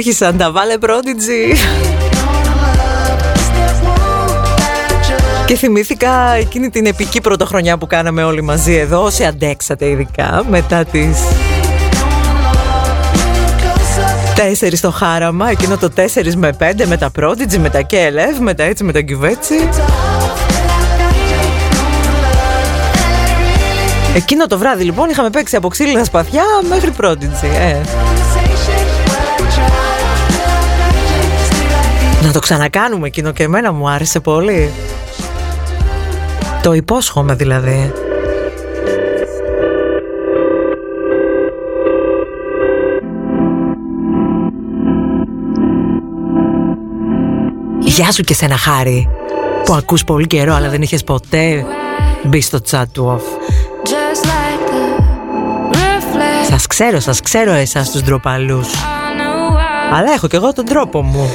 Άρχισαν 0.00 0.36
τα 0.36 0.50
βάλε 0.50 0.74
Prodigy 0.80 1.56
Και 5.46 5.56
θυμήθηκα 5.56 6.32
εκείνη 6.32 6.70
την 6.70 6.86
επική 6.86 7.20
πρωτοχρονιά 7.20 7.78
που 7.78 7.86
κάναμε 7.86 8.24
όλοι 8.24 8.42
μαζί 8.42 8.74
εδώ 8.74 9.02
Όσοι 9.02 9.24
αντέξατε 9.24 9.88
ειδικά 9.88 10.44
μετά 10.48 10.84
τις 10.84 11.18
Τέσσερις 14.34 14.78
στο 14.78 14.90
χάραμα, 14.90 15.50
εκείνο 15.50 15.76
το 15.76 15.90
4 15.96 16.34
με 16.34 16.56
5 16.60 16.84
με 16.86 16.96
τα 16.96 17.10
Prodigy, 17.20 17.56
με 17.58 17.70
τα 17.70 17.86
KLF, 17.90 18.38
με 18.40 18.54
τα 18.54 18.62
έτσι 18.62 18.84
με 18.84 18.92
τα 18.92 19.00
Κιουβέτσι 19.00 19.54
Εκείνο 24.14 24.46
το 24.46 24.58
βράδυ 24.58 24.84
λοιπόν 24.84 25.08
είχαμε 25.08 25.30
παίξει 25.30 25.56
από 25.56 25.68
ξύλινα 25.68 26.04
σπαθιά 26.04 26.44
μέχρι 26.68 26.92
Prodigy 27.00 27.44
ε. 27.60 28.09
Να 32.22 32.32
το 32.32 32.38
ξανακάνουμε 32.38 33.06
εκείνο 33.06 33.32
και 33.32 33.42
εμένα 33.42 33.72
μου 33.72 33.88
άρεσε 33.88 34.20
πολύ. 34.20 34.70
Το 36.62 36.72
υπόσχομαι 36.72 37.34
δηλαδή. 37.34 37.92
Γεια 47.78 48.12
σου 48.12 48.22
και 48.22 48.34
σένα 48.34 48.56
χάρη 48.56 49.08
Που 49.64 49.74
ακούς 49.74 50.04
πολύ 50.04 50.26
καιρό 50.26 50.54
αλλά 50.54 50.68
δεν 50.68 50.82
είχες 50.82 51.04
ποτέ 51.04 51.64
μπει 52.22 52.40
στο 52.40 52.58
chat 52.70 52.84
του 52.92 53.18
off. 53.18 53.52
Σας 56.48 56.66
ξέρω, 56.66 57.00
σας 57.00 57.20
ξέρω 57.20 57.52
εσάς 57.52 57.90
τους 57.90 58.02
ντροπαλούς. 58.02 58.68
Αλλά 59.92 60.12
έχω 60.12 60.26
κι 60.26 60.36
εγώ 60.36 60.52
τον 60.52 60.64
τρόπο 60.64 61.02
μου 61.02 61.30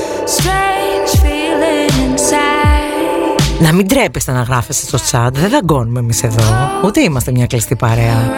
Να 3.59 3.73
μην 3.73 3.87
τρέπεστε 3.87 4.31
να 4.31 4.41
γράφεστε 4.41 4.97
στο 4.97 4.97
chat. 5.11 5.29
Δεν 5.33 5.49
δαγκώνουμε 5.49 5.99
εμείς 5.99 6.23
εδώ. 6.23 6.43
Ούτε 6.85 7.01
είμαστε 7.01 7.31
μια 7.31 7.45
κλειστή 7.45 7.75
παρέα 7.75 8.31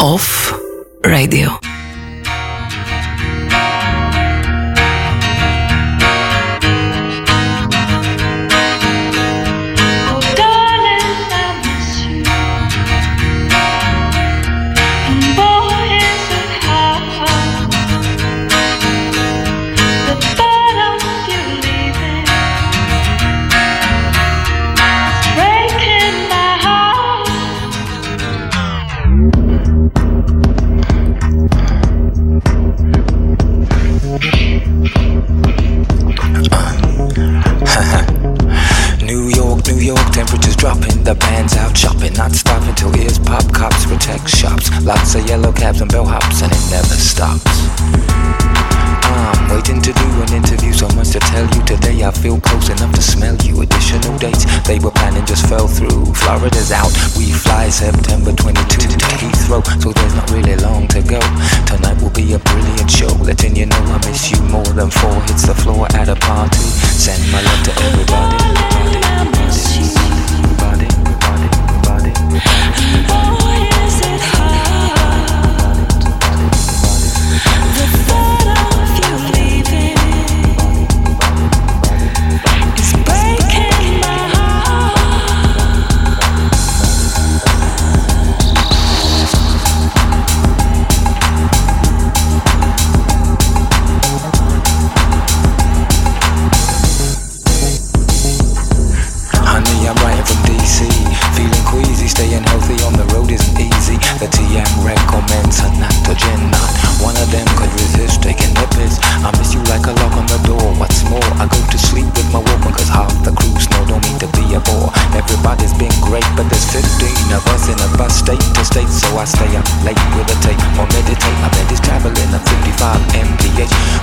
Off 0.00 0.54
Radio. 1.04 1.69
fell 55.50 55.66
through. 55.66 56.06
Florida's 56.14 56.70
out. 56.70 56.94
We 57.18 57.32
fly 57.32 57.68
September 57.70 58.30
22 58.30 58.86
to 58.86 59.06
Heathrow, 59.18 59.60
so 59.82 59.90
there's 59.90 60.14
not 60.14 60.30
really 60.30 60.54
long 60.54 60.86
to 60.94 61.02
go. 61.02 61.18
Tonight 61.66 62.00
will 62.00 62.14
be 62.14 62.34
a 62.34 62.38
brilliant 62.38 62.88
show, 62.88 63.12
letting 63.18 63.56
you 63.56 63.66
know 63.66 63.82
I 63.82 63.98
miss 64.06 64.30
you 64.30 64.40
more 64.42 64.70
than 64.78 64.90
four 64.90 65.14
hits 65.26 65.48
the 65.48 65.54
floor 65.54 65.88
at 65.94 66.08
a 66.08 66.14
party. 66.14 66.62
Send 67.04 67.20
my 67.32 67.42
love 67.42 67.62
to 67.64 67.72
everybody. 67.82 68.36
everybody, 68.78 69.10
everybody, 69.10 69.66
everybody, 70.38 70.86
everybody, 70.86 70.86
everybody, 70.86 71.50
everybody, 71.50 72.12
everybody. 72.78 73.39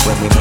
when 0.08 0.22
we 0.22 0.37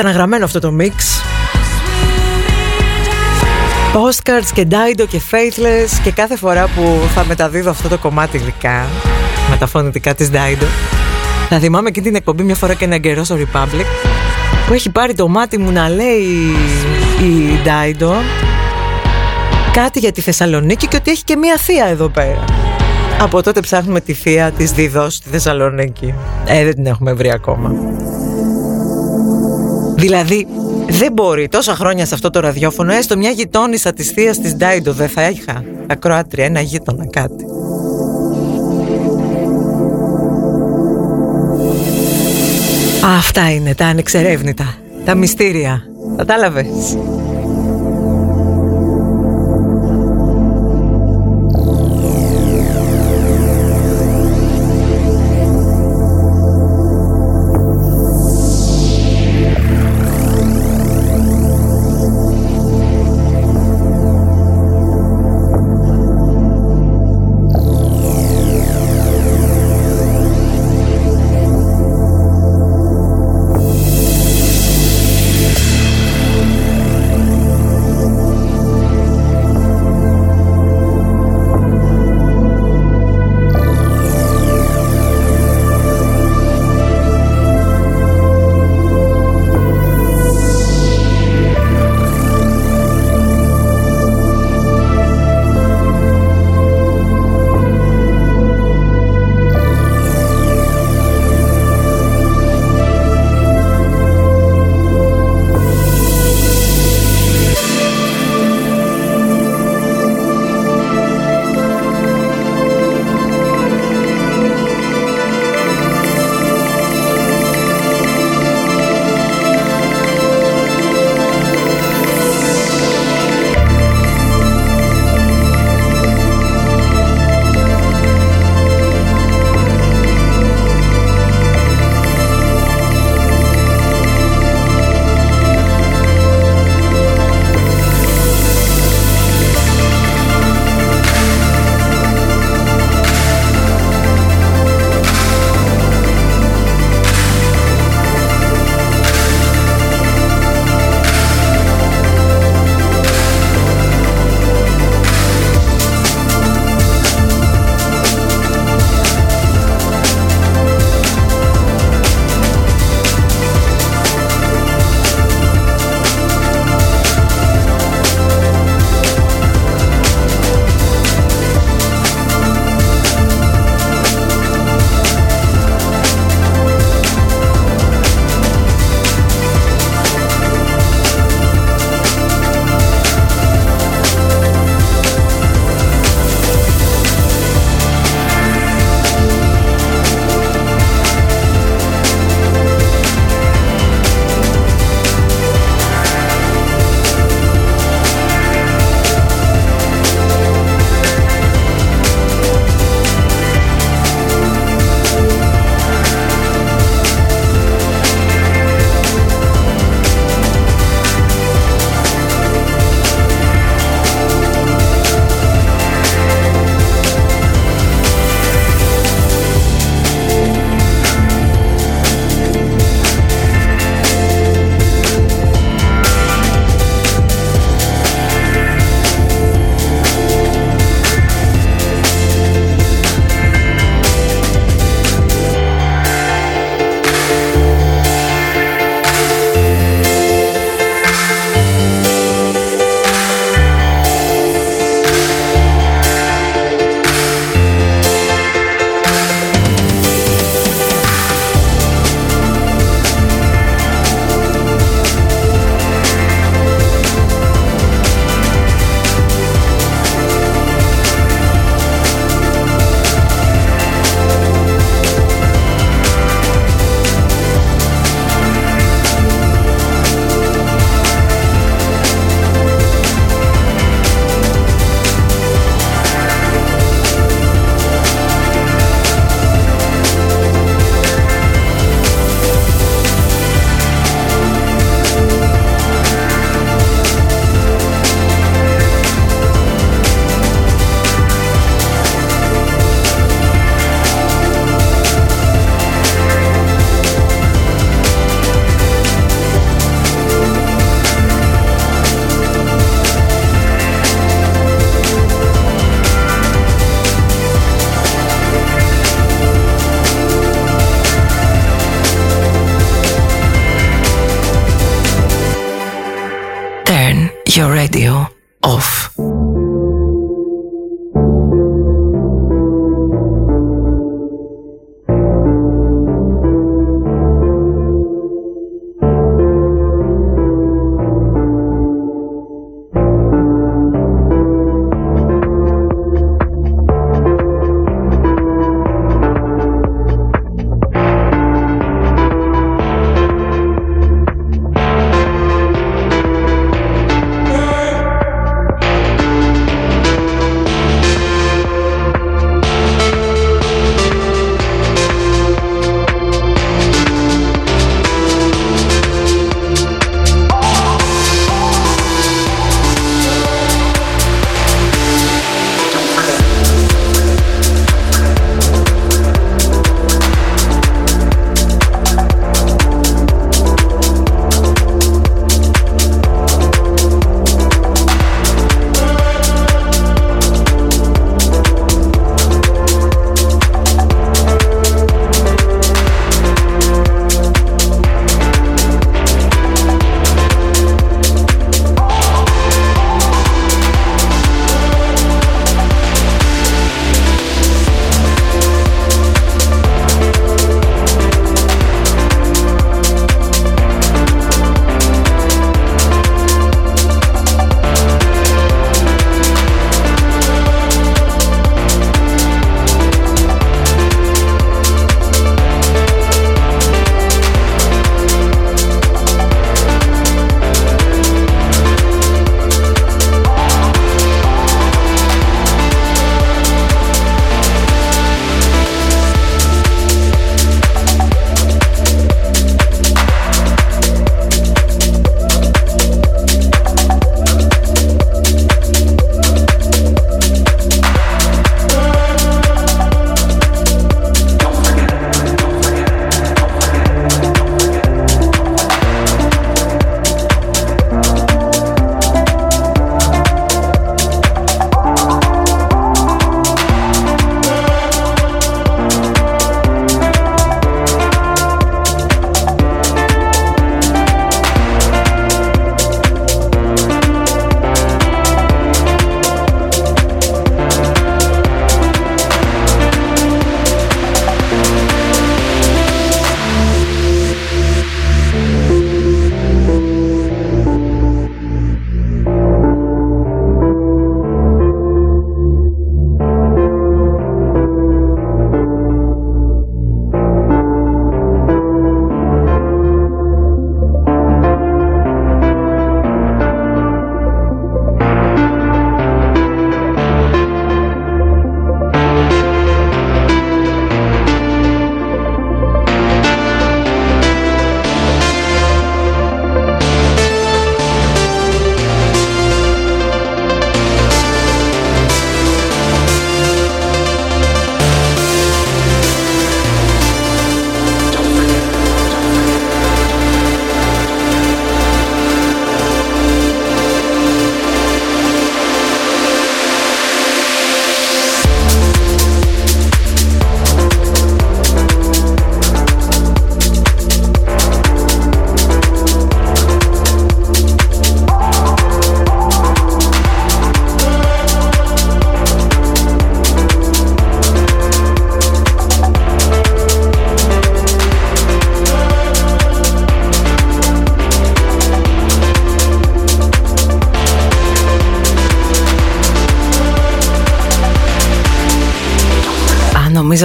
ξαναγραμμένο 0.00 0.44
αυτό 0.44 0.58
το 0.58 0.72
μίξ 0.72 1.20
Postcards 3.94 4.50
και 4.54 4.66
Dido 4.70 5.04
και 5.08 5.20
Faithless 5.30 6.00
και 6.02 6.10
κάθε 6.10 6.36
φορά 6.36 6.68
που 6.76 7.08
θα 7.14 7.24
μεταδίδω 7.24 7.70
αυτό 7.70 7.88
το 7.88 7.98
κομμάτι 7.98 8.38
γλυκά 8.38 8.86
με 9.50 9.56
τα 9.56 9.66
φωνητικά 9.66 10.14
της 10.14 10.30
Dido 10.32 10.66
θα 11.48 11.58
θυμάμαι 11.58 11.90
και 11.90 12.00
την 12.00 12.14
εκπομπή 12.14 12.42
μια 12.42 12.54
φορά 12.54 12.74
και 12.74 12.84
ένα 12.84 12.98
καιρό 12.98 13.24
στο 13.24 13.36
Republic 13.36 13.84
που 14.66 14.72
έχει 14.72 14.90
πάρει 14.90 15.14
το 15.14 15.28
μάτι 15.28 15.58
μου 15.58 15.70
να 15.70 15.88
λέει 15.88 16.22
η 17.22 17.58
Dido 17.64 18.12
κάτι 19.72 19.98
για 19.98 20.12
τη 20.12 20.20
Θεσσαλονίκη 20.20 20.86
και 20.86 20.96
ότι 20.96 21.10
έχει 21.10 21.24
και 21.24 21.36
μια 21.36 21.56
θεία 21.56 21.86
εδώ 21.86 22.08
πέρα. 22.08 22.44
Από 23.20 23.42
τότε 23.42 23.60
ψάχνουμε 23.60 24.00
τη 24.00 24.12
θεία 24.12 24.50
της 24.50 24.72
Διδός 24.72 25.14
στη 25.14 25.28
Θεσσαλονίκη. 25.28 26.14
Ε, 26.46 26.64
δεν 26.64 26.74
την 26.74 26.86
έχουμε 26.86 27.12
βρει 27.12 27.30
ακόμα. 27.30 27.72
Δηλαδή, 29.98 30.46
δεν 30.88 31.12
μπορεί 31.12 31.48
τόσα 31.48 31.74
χρόνια 31.74 32.06
σε 32.06 32.14
αυτό 32.14 32.30
το 32.30 32.40
ραδιόφωνο, 32.40 32.92
έστω 32.92 33.16
μια 33.16 33.30
γειτόνισσα 33.30 33.92
της 33.92 34.10
θείας 34.10 34.38
της 34.38 34.56
Ντάιντο 34.56 34.92
δεν 34.92 35.08
θα 35.08 35.28
είχα. 35.28 35.64
Ακροάτρια, 35.86 36.44
ένα 36.44 36.60
γείτονα 36.60 37.06
κάτι. 37.06 37.44
Αυτά 43.18 43.50
είναι 43.50 43.74
τα 43.74 43.86
ανεξερεύνητα, 43.86 44.74
τα 45.04 45.14
μυστήρια. 45.14 45.82
Κατάλαβες. 46.16 46.96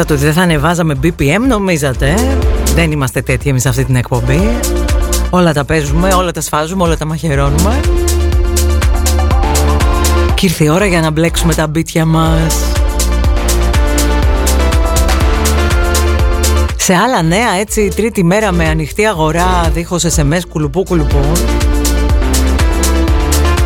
Νομίζατε 0.03 0.23
ότι 0.23 0.33
δεν 0.33 0.43
θα 0.43 0.53
ανεβάζαμε 0.53 0.97
BPM, 1.03 1.47
νομίζατε; 1.47 2.15
Δεν 2.75 2.91
είμαστε 2.91 3.21
τέτοιοι 3.21 3.49
εμείς 3.49 3.65
αυτή 3.65 3.85
την 3.85 3.95
εκπομπή. 3.95 4.59
Όλα 5.29 5.53
τα 5.53 5.65
παίζουμε, 5.65 6.13
όλα 6.13 6.31
τα 6.31 6.41
σφάζουμε, 6.41 6.83
όλα 6.83 6.97
τα 6.97 7.05
μαχαιρώνουμε. 7.05 7.79
Και 10.33 10.45
ήρθε 10.45 10.63
η 10.63 10.69
ώρα 10.69 10.85
για 10.85 11.01
να 11.01 11.11
μπλέξουμε 11.11 11.53
τα 11.53 11.67
μπίτια 11.67 12.05
μας. 12.05 12.55
Σε 16.75 16.93
άλλα 16.93 17.21
νέα, 17.21 17.49
έτσι, 17.59 17.91
τρίτη 17.95 18.23
μέρα 18.23 18.51
με 18.51 18.67
ανοιχτή 18.67 19.05
αγορά, 19.05 19.71
δίχως 19.73 20.05
SMS, 20.15 20.41
κουλουπού 20.49 20.83
κουλουπού. 20.83 21.31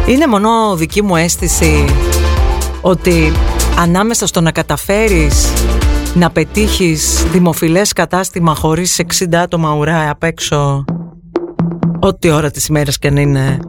Είναι 0.05 0.27
μόνο 0.27 0.75
δική 0.75 1.01
μου 1.01 1.15
αίσθηση 1.15 1.85
ότι 2.81 3.31
ανάμεσα 3.79 4.27
στο 4.27 4.41
να 4.41 4.51
καταφέρεις 4.51 5.47
να 6.17 6.29
πετύχεις 6.29 7.25
δημοφιλές 7.31 7.93
κατάστημα 7.93 8.55
χωρίς 8.55 9.01
60 9.19 9.35
άτομα 9.35 9.75
ουρά 9.75 10.09
απ' 10.09 10.23
έξω. 10.23 10.85
Ό,τι 11.99 12.29
ώρα 12.29 12.51
της 12.51 12.67
ημέρας 12.67 12.99
και 12.99 13.09
να 13.09 13.21
είναι. 13.21 13.59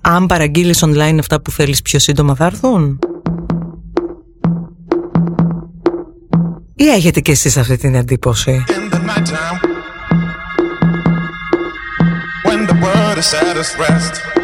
Αν 0.00 0.26
παραγγείλεις 0.26 0.84
online 0.84 1.16
αυτά 1.18 1.40
που 1.40 1.50
θέλεις 1.50 1.82
πιο 1.82 1.98
σύντομα 1.98 2.34
θα 2.34 2.44
έρθουν. 2.44 2.98
Ή 6.74 6.86
έχετε 6.86 7.20
και 7.20 7.32
εσείς 7.32 7.56
αυτή 7.56 7.76
την 7.76 7.94
εντύπωση. 7.94 8.64
When 12.44 12.66
the 12.66 14.37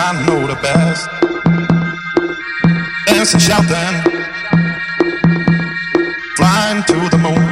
I 0.00 0.12
know 0.26 0.46
the 0.46 0.54
best. 0.62 1.10
Dancing, 3.06 3.40
shouting, 3.40 3.94
flying 6.36 6.84
to 6.84 7.08
the 7.10 7.18
moon. 7.18 7.48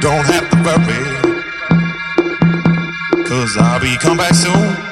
Don't 0.00 0.26
have 0.32 0.48
to 0.50 0.56
worry, 0.64 1.04
cause 3.28 3.56
I'll 3.58 3.80
be 3.80 3.98
come 3.98 4.16
back 4.16 4.34
soon. 4.34 4.89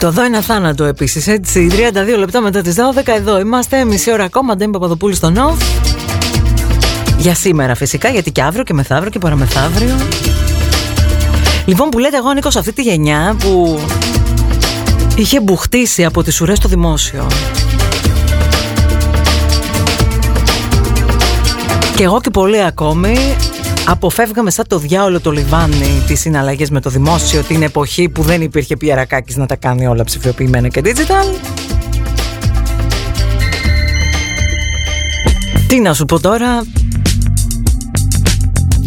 Το 0.00 0.10
δω 0.10 0.22
ένα 0.22 0.40
θάνατο 0.40 0.84
επίσης 0.84 1.26
έτσι. 1.26 1.68
32 2.14 2.18
λεπτά 2.18 2.40
μετά 2.40 2.62
τις 2.62 2.74
12 2.94 3.02
εδώ 3.06 3.38
είμαστε. 3.40 3.84
Μισή 3.84 4.12
ώρα 4.12 4.24
ακόμα 4.24 4.56
Ντέμι 4.56 4.72
Παπαδοπούλου 4.72 5.14
στο 5.14 5.30
ΝΟΒ 5.30 5.60
Για 7.18 7.34
σήμερα 7.34 7.74
φυσικά 7.74 8.08
γιατί 8.08 8.32
και 8.32 8.42
αύριο 8.42 8.62
και 8.64 8.74
μεθαύριο 8.74 9.10
και 9.10 9.18
παραμεθαύριο. 9.18 9.96
Λοιπόν 11.64 11.88
που 11.88 11.98
λέτε 11.98 12.16
εγώ 12.16 12.28
ανήκω 12.28 12.50
σε 12.50 12.58
αυτή 12.58 12.72
τη 12.72 12.82
γενιά 12.82 13.36
που 13.38 13.80
είχε 15.16 15.40
μπουχτίσει 15.40 16.04
από 16.04 16.22
τις 16.22 16.40
ουρές 16.40 16.56
στο 16.56 16.68
δημόσιο. 16.68 17.26
Και 21.96 22.02
εγώ 22.02 22.20
και 22.20 22.30
πολλοί 22.30 22.62
ακόμη 22.62 23.16
αποφεύγαμε 23.86 24.50
σαν 24.50 24.66
το 24.68 24.78
διάολο 24.78 25.20
το 25.20 25.30
λιβάνι 25.30 26.02
τις 26.06 26.20
συναλλαγές 26.20 26.70
με 26.70 26.80
το 26.80 26.90
δημόσιο 26.90 27.42
την 27.42 27.62
εποχή 27.62 28.08
που 28.08 28.22
δεν 28.22 28.42
υπήρχε 28.42 28.76
πιερακάκης 28.76 29.36
να 29.36 29.46
τα 29.46 29.56
κάνει 29.56 29.86
όλα 29.86 30.04
ψηφιοποιημένα 30.04 30.68
και 30.68 30.80
digital. 30.84 31.48
Τι 35.68 35.80
να 35.80 35.94
σου 35.94 36.04
πω 36.04 36.20
τώρα, 36.20 36.62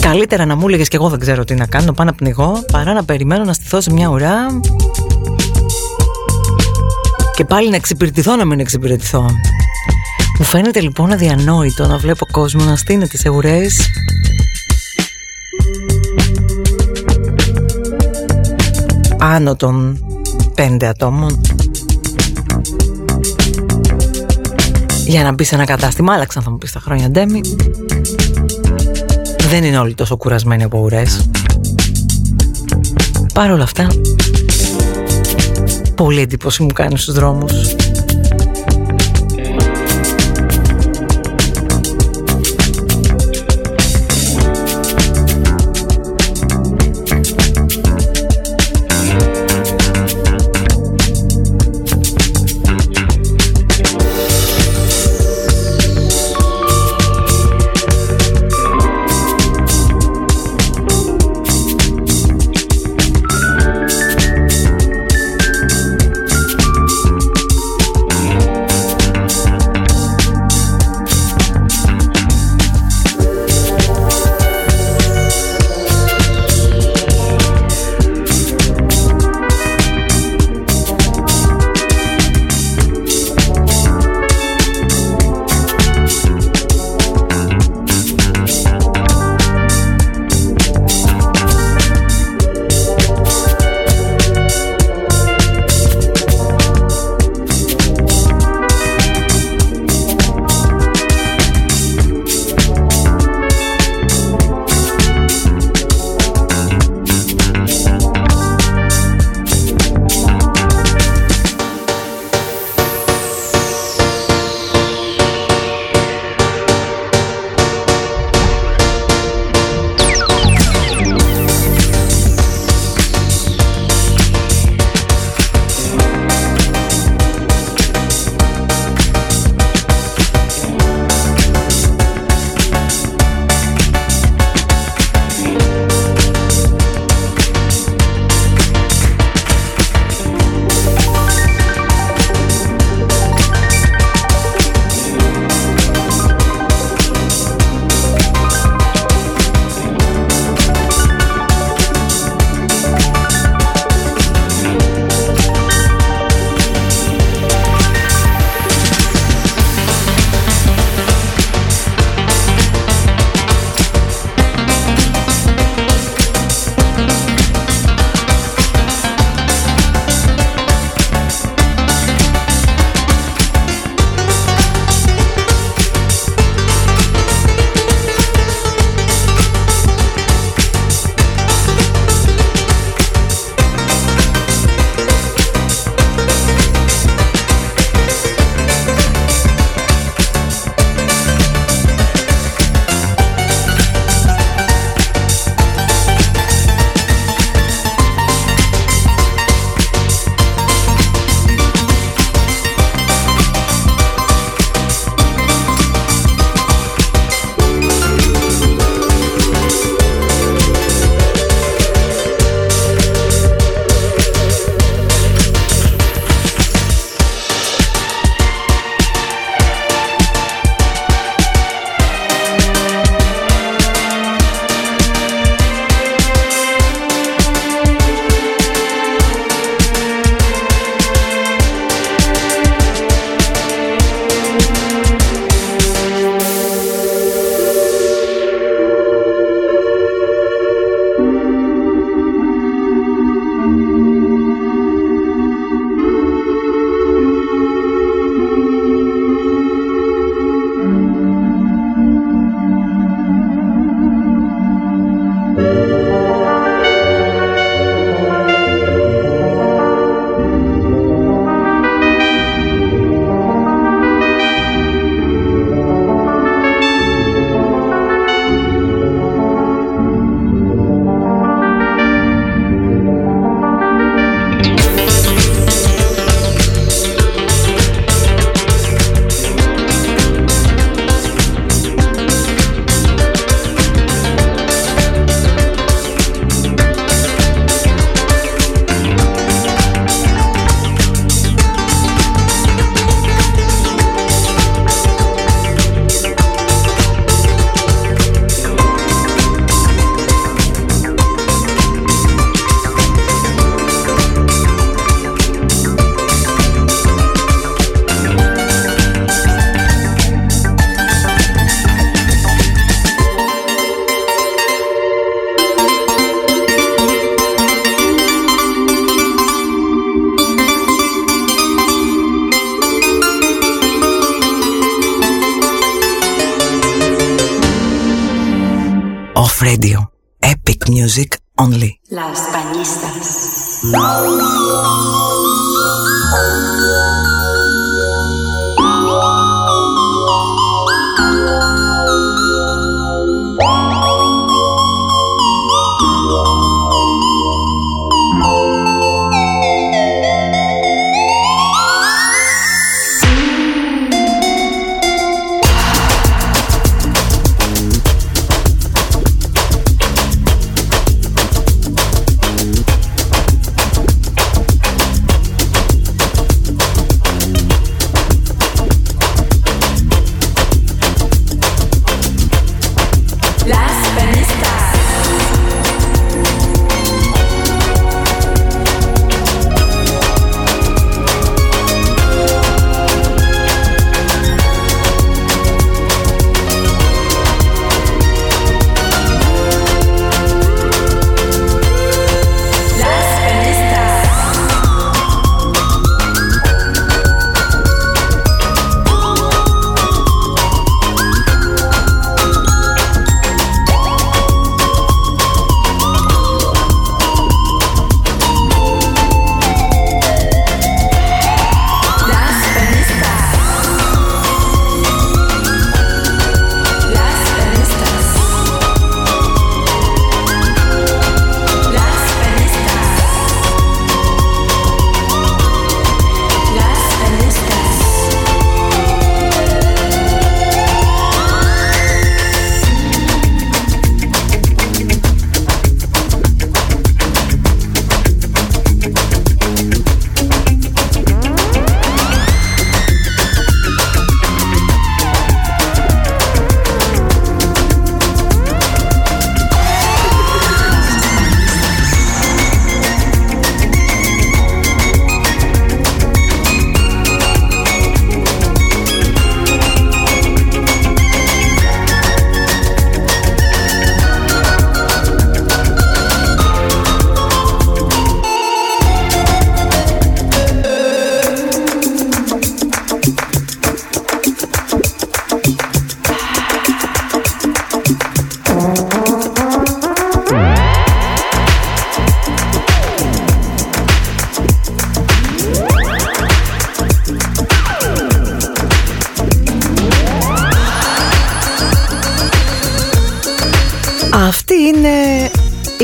Καλύτερα 0.01 0.45
να 0.45 0.55
μου 0.55 0.67
έλεγες 0.67 0.87
και 0.87 0.95
εγώ 0.95 1.09
δεν 1.09 1.19
ξέρω 1.19 1.43
τι 1.43 1.55
να 1.55 1.65
κάνω, 1.65 1.85
να 1.85 1.93
πάω 1.93 2.05
να 2.05 2.13
πνιγώ, 2.13 2.65
παρά 2.71 2.93
να 2.93 3.03
περιμένω 3.03 3.43
να 3.43 3.53
στηθώ 3.53 3.81
σε 3.81 3.93
μια 3.93 4.07
ουρά 4.07 4.59
και 7.35 7.45
πάλι 7.45 7.69
να 7.69 7.75
εξυπηρετηθώ 7.75 8.35
να 8.35 8.45
μην 8.45 8.59
εξυπηρετηθώ. 8.59 9.25
Μου 10.39 10.45
φαίνεται 10.45 10.79
λοιπόν 10.79 11.11
αδιανόητο 11.11 11.87
να 11.87 11.97
βλέπω 11.97 12.25
κόσμο 12.31 12.63
να 12.63 12.75
στείνεται 12.75 13.17
σε 13.17 13.29
ουρές 13.29 13.89
άνω 19.23 19.55
των 19.55 20.05
πέντε 20.55 20.87
ατόμων. 20.87 21.41
Για 25.05 25.23
να 25.23 25.31
μπει 25.31 25.43
σε 25.43 25.55
ένα 25.55 25.65
κατάστημα 25.65 26.13
άλλαξαν 26.13 26.43
θα 26.43 26.51
μου 26.51 26.57
πεις 26.57 26.71
τα 26.71 26.79
χρόνια 26.79 27.09
ντέμι. 27.09 27.41
Δεν 29.49 29.63
είναι 29.63 29.77
όλοι 29.77 29.93
τόσο 29.93 30.17
κουρασμένοι 30.17 30.63
από 30.63 30.79
ουρές. 30.79 31.29
Παρ' 33.33 33.51
όλα 33.51 33.63
αυτά 33.63 33.87
Πολύ 35.95 36.21
εντύπωση 36.21 36.63
μου 36.63 36.73
κάνει 36.73 36.97
στους 36.97 37.13
δρόμους 37.13 37.75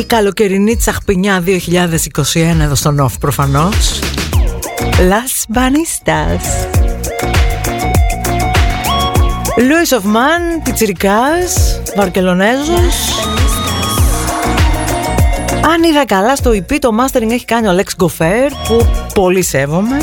καλοκαιρινή 0.04 0.76
τσαχπινιά 0.76 1.44
2021 1.46 2.60
εδώ 2.62 2.76
στο 2.76 2.92
Νοφ 2.92 3.18
προφανώς. 3.18 4.00
Las 4.82 5.56
Banistas. 5.56 6.44
Louis 9.58 9.98
of 9.98 10.04
Man, 10.04 10.62
Πιτσιρικάς, 10.64 11.82
Βαρκελονέζος. 11.96 12.96
Αν 15.74 15.84
είδα 15.84 16.06
καλά 16.06 16.36
στο 16.36 16.52
EP 16.52 16.78
το 16.80 16.90
mastering 17.00 17.32
έχει 17.32 17.46
κάνει 17.46 17.68
ο 17.68 17.78
Lex 17.78 18.04
Goffer 18.04 18.50
που 18.68 18.88
πολύ 19.14 19.42
σέβομαι 19.42 19.98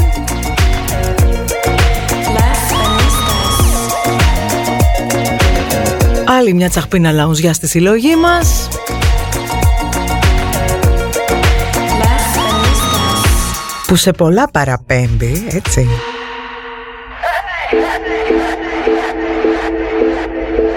Άλλη 6.28 6.54
μια 6.54 6.68
τσαχπίνα 6.68 7.12
λαουζιά 7.12 7.52
στη 7.52 7.68
συλλογή 7.68 8.16
μας 8.16 8.68
που 13.86 13.96
σε 13.96 14.12
πολλά 14.12 14.48
παραπέμπει, 14.50 15.46
έτσι. 15.50 15.88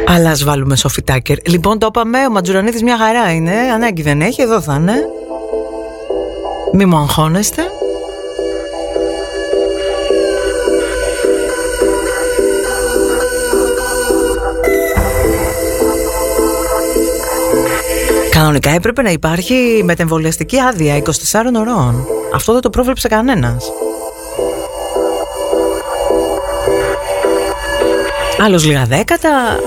Αλλά 0.07 0.29
ας 0.29 0.43
βάλουμε 0.43 0.75
σοφιτάκερ. 0.75 1.37
Λοιπόν, 1.47 1.79
το 1.79 1.85
είπαμε, 1.89 2.25
ο 2.25 2.29
Ματζουρανίδης 2.29 2.83
μια 2.83 2.97
χαρά 2.97 3.31
είναι. 3.31 3.51
Ανάγκη 3.73 4.01
δεν 4.01 4.21
έχει, 4.21 4.41
εδώ 4.41 4.61
θα 4.61 4.75
είναι. 4.75 4.93
Μη 6.73 6.85
μου 6.85 6.97
αγχώνεστε. 6.97 7.61
Κανονικά 18.39 18.69
έπρεπε 18.69 19.01
να 19.01 19.11
υπάρχει 19.11 19.81
μετεμβολιαστική 19.83 20.59
άδεια 20.59 21.01
24 21.03 21.09
ωρών. 21.55 22.05
Αυτό 22.33 22.53
δεν 22.53 22.61
το 22.61 22.69
πρόβλεψε 22.69 23.07
κανένας. 23.07 23.71
Άλλος 28.41 28.65
λίγα 28.65 28.85
δέκατα, 28.85 29.29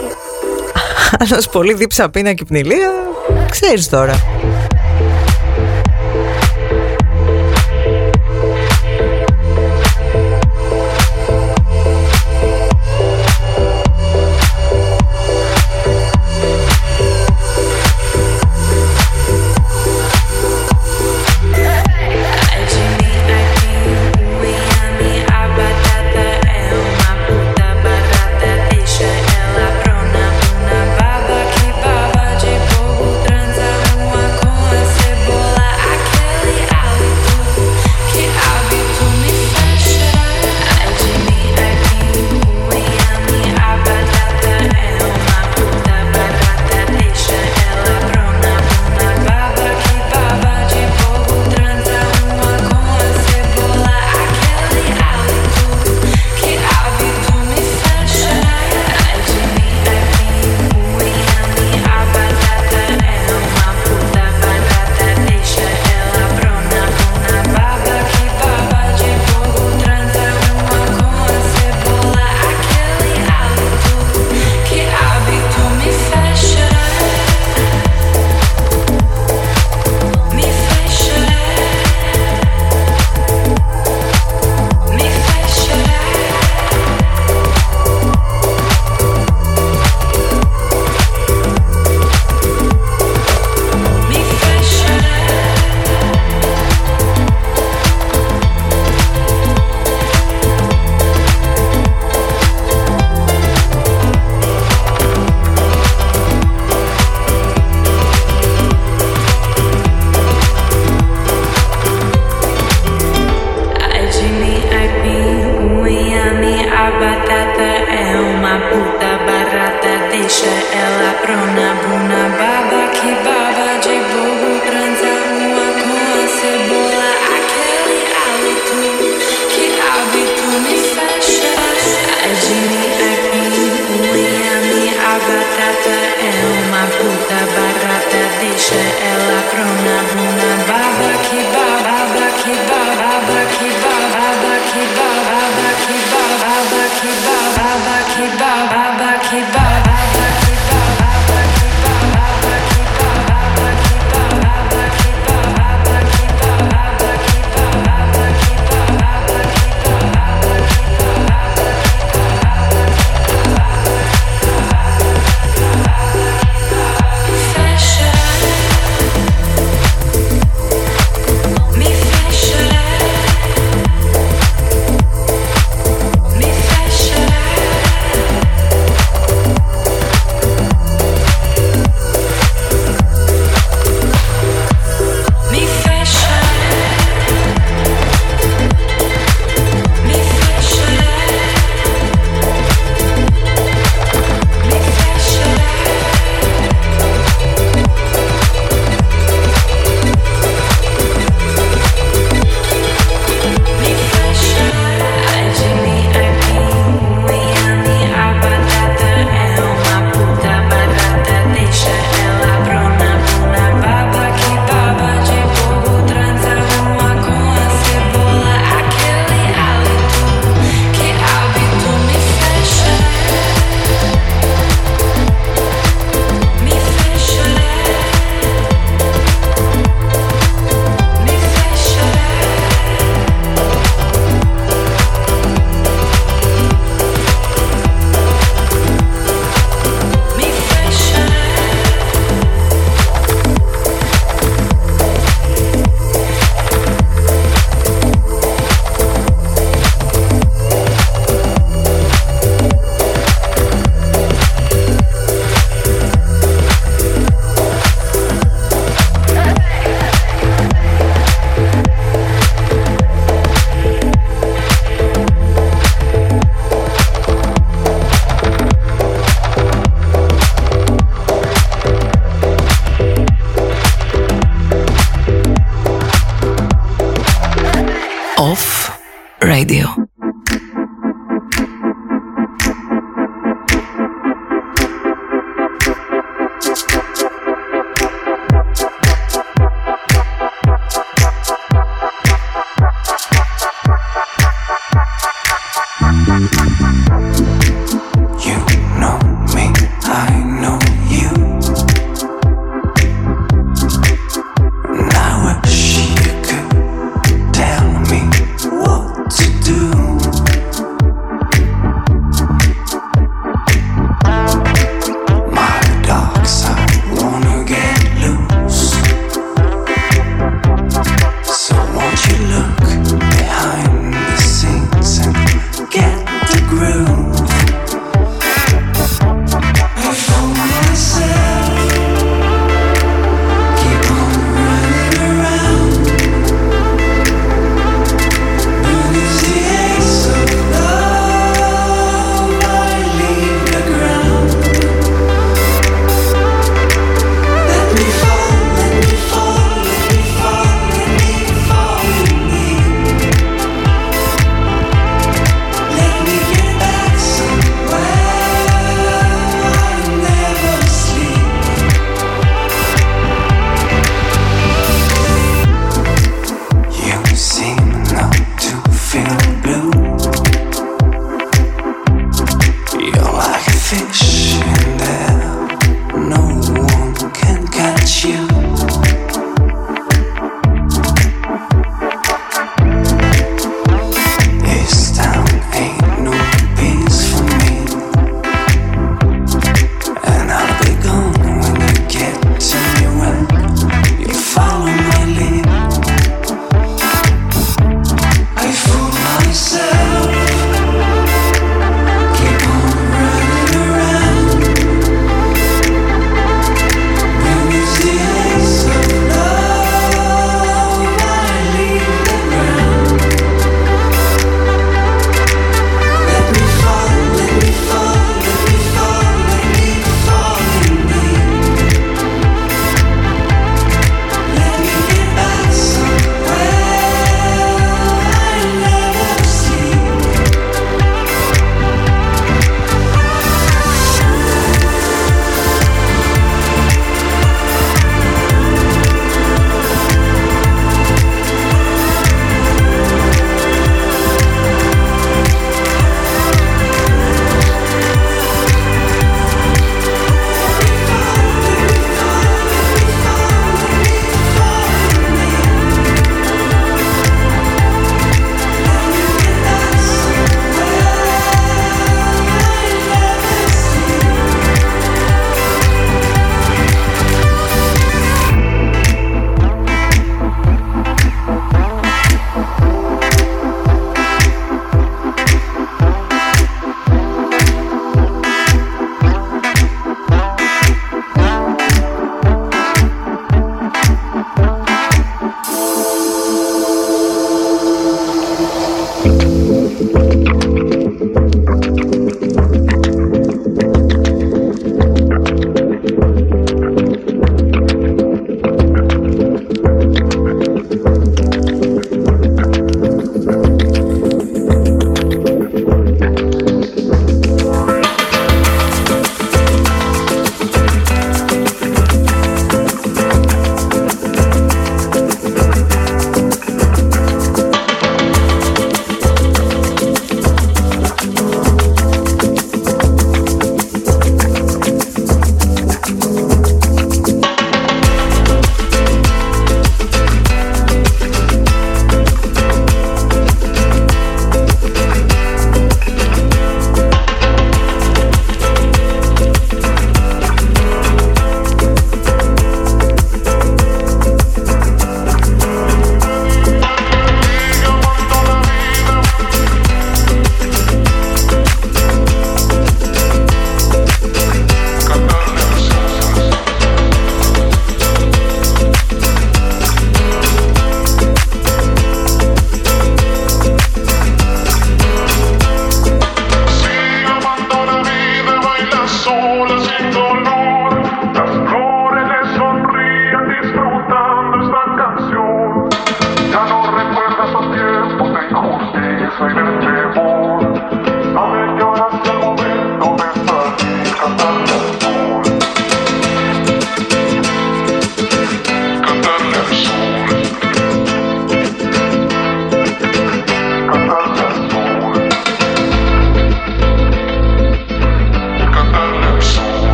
άλλος 1.20 1.48
πολύ 1.48 1.74
δίψα 1.74 2.10
πίνα 2.10 2.32
και 2.32 2.44
πνηλία. 2.44 2.90
Ξέρεις 3.50 3.88
τώρα. 3.88 4.14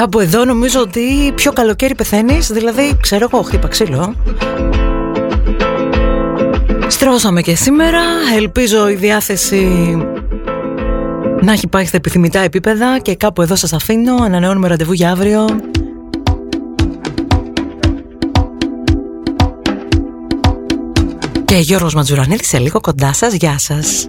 Κάπου 0.00 0.20
εδώ 0.20 0.44
νομίζω 0.44 0.80
ότι 0.80 1.32
πιο 1.34 1.52
καλοκαίρι 1.52 1.94
πεθαίνεις 1.94 2.46
Δηλαδή 2.46 2.96
ξέρω 3.00 3.28
εγώ 3.32 3.42
χτύπα 3.42 3.68
ξύλο. 3.68 4.14
Στρώσαμε 6.88 7.40
και 7.42 7.54
σήμερα. 7.54 8.00
Ελπίζω 8.36 8.88
η 8.88 8.94
διάθεση 8.94 9.66
να 11.40 11.52
έχει 11.52 11.66
πάει 11.68 11.84
στα 11.84 11.96
επιθυμητά 11.96 12.40
επίπεδα 12.40 12.98
Και 12.98 13.14
κάπου 13.14 13.42
εδώ 13.42 13.56
σας 13.56 13.72
αφήνω. 13.72 14.14
Ανανεώνουμε 14.14 14.68
ραντεβού 14.68 14.92
για 14.92 15.10
αύριο. 15.10 15.46
Και 21.44 21.56
Γιώργος 21.56 21.94
Ματζουρανίλης 21.94 22.48
σε 22.48 22.58
λίγο 22.58 22.80
κοντά 22.80 23.12
σας. 23.12 23.34
Γεια 23.34 23.58
σας 23.58 24.06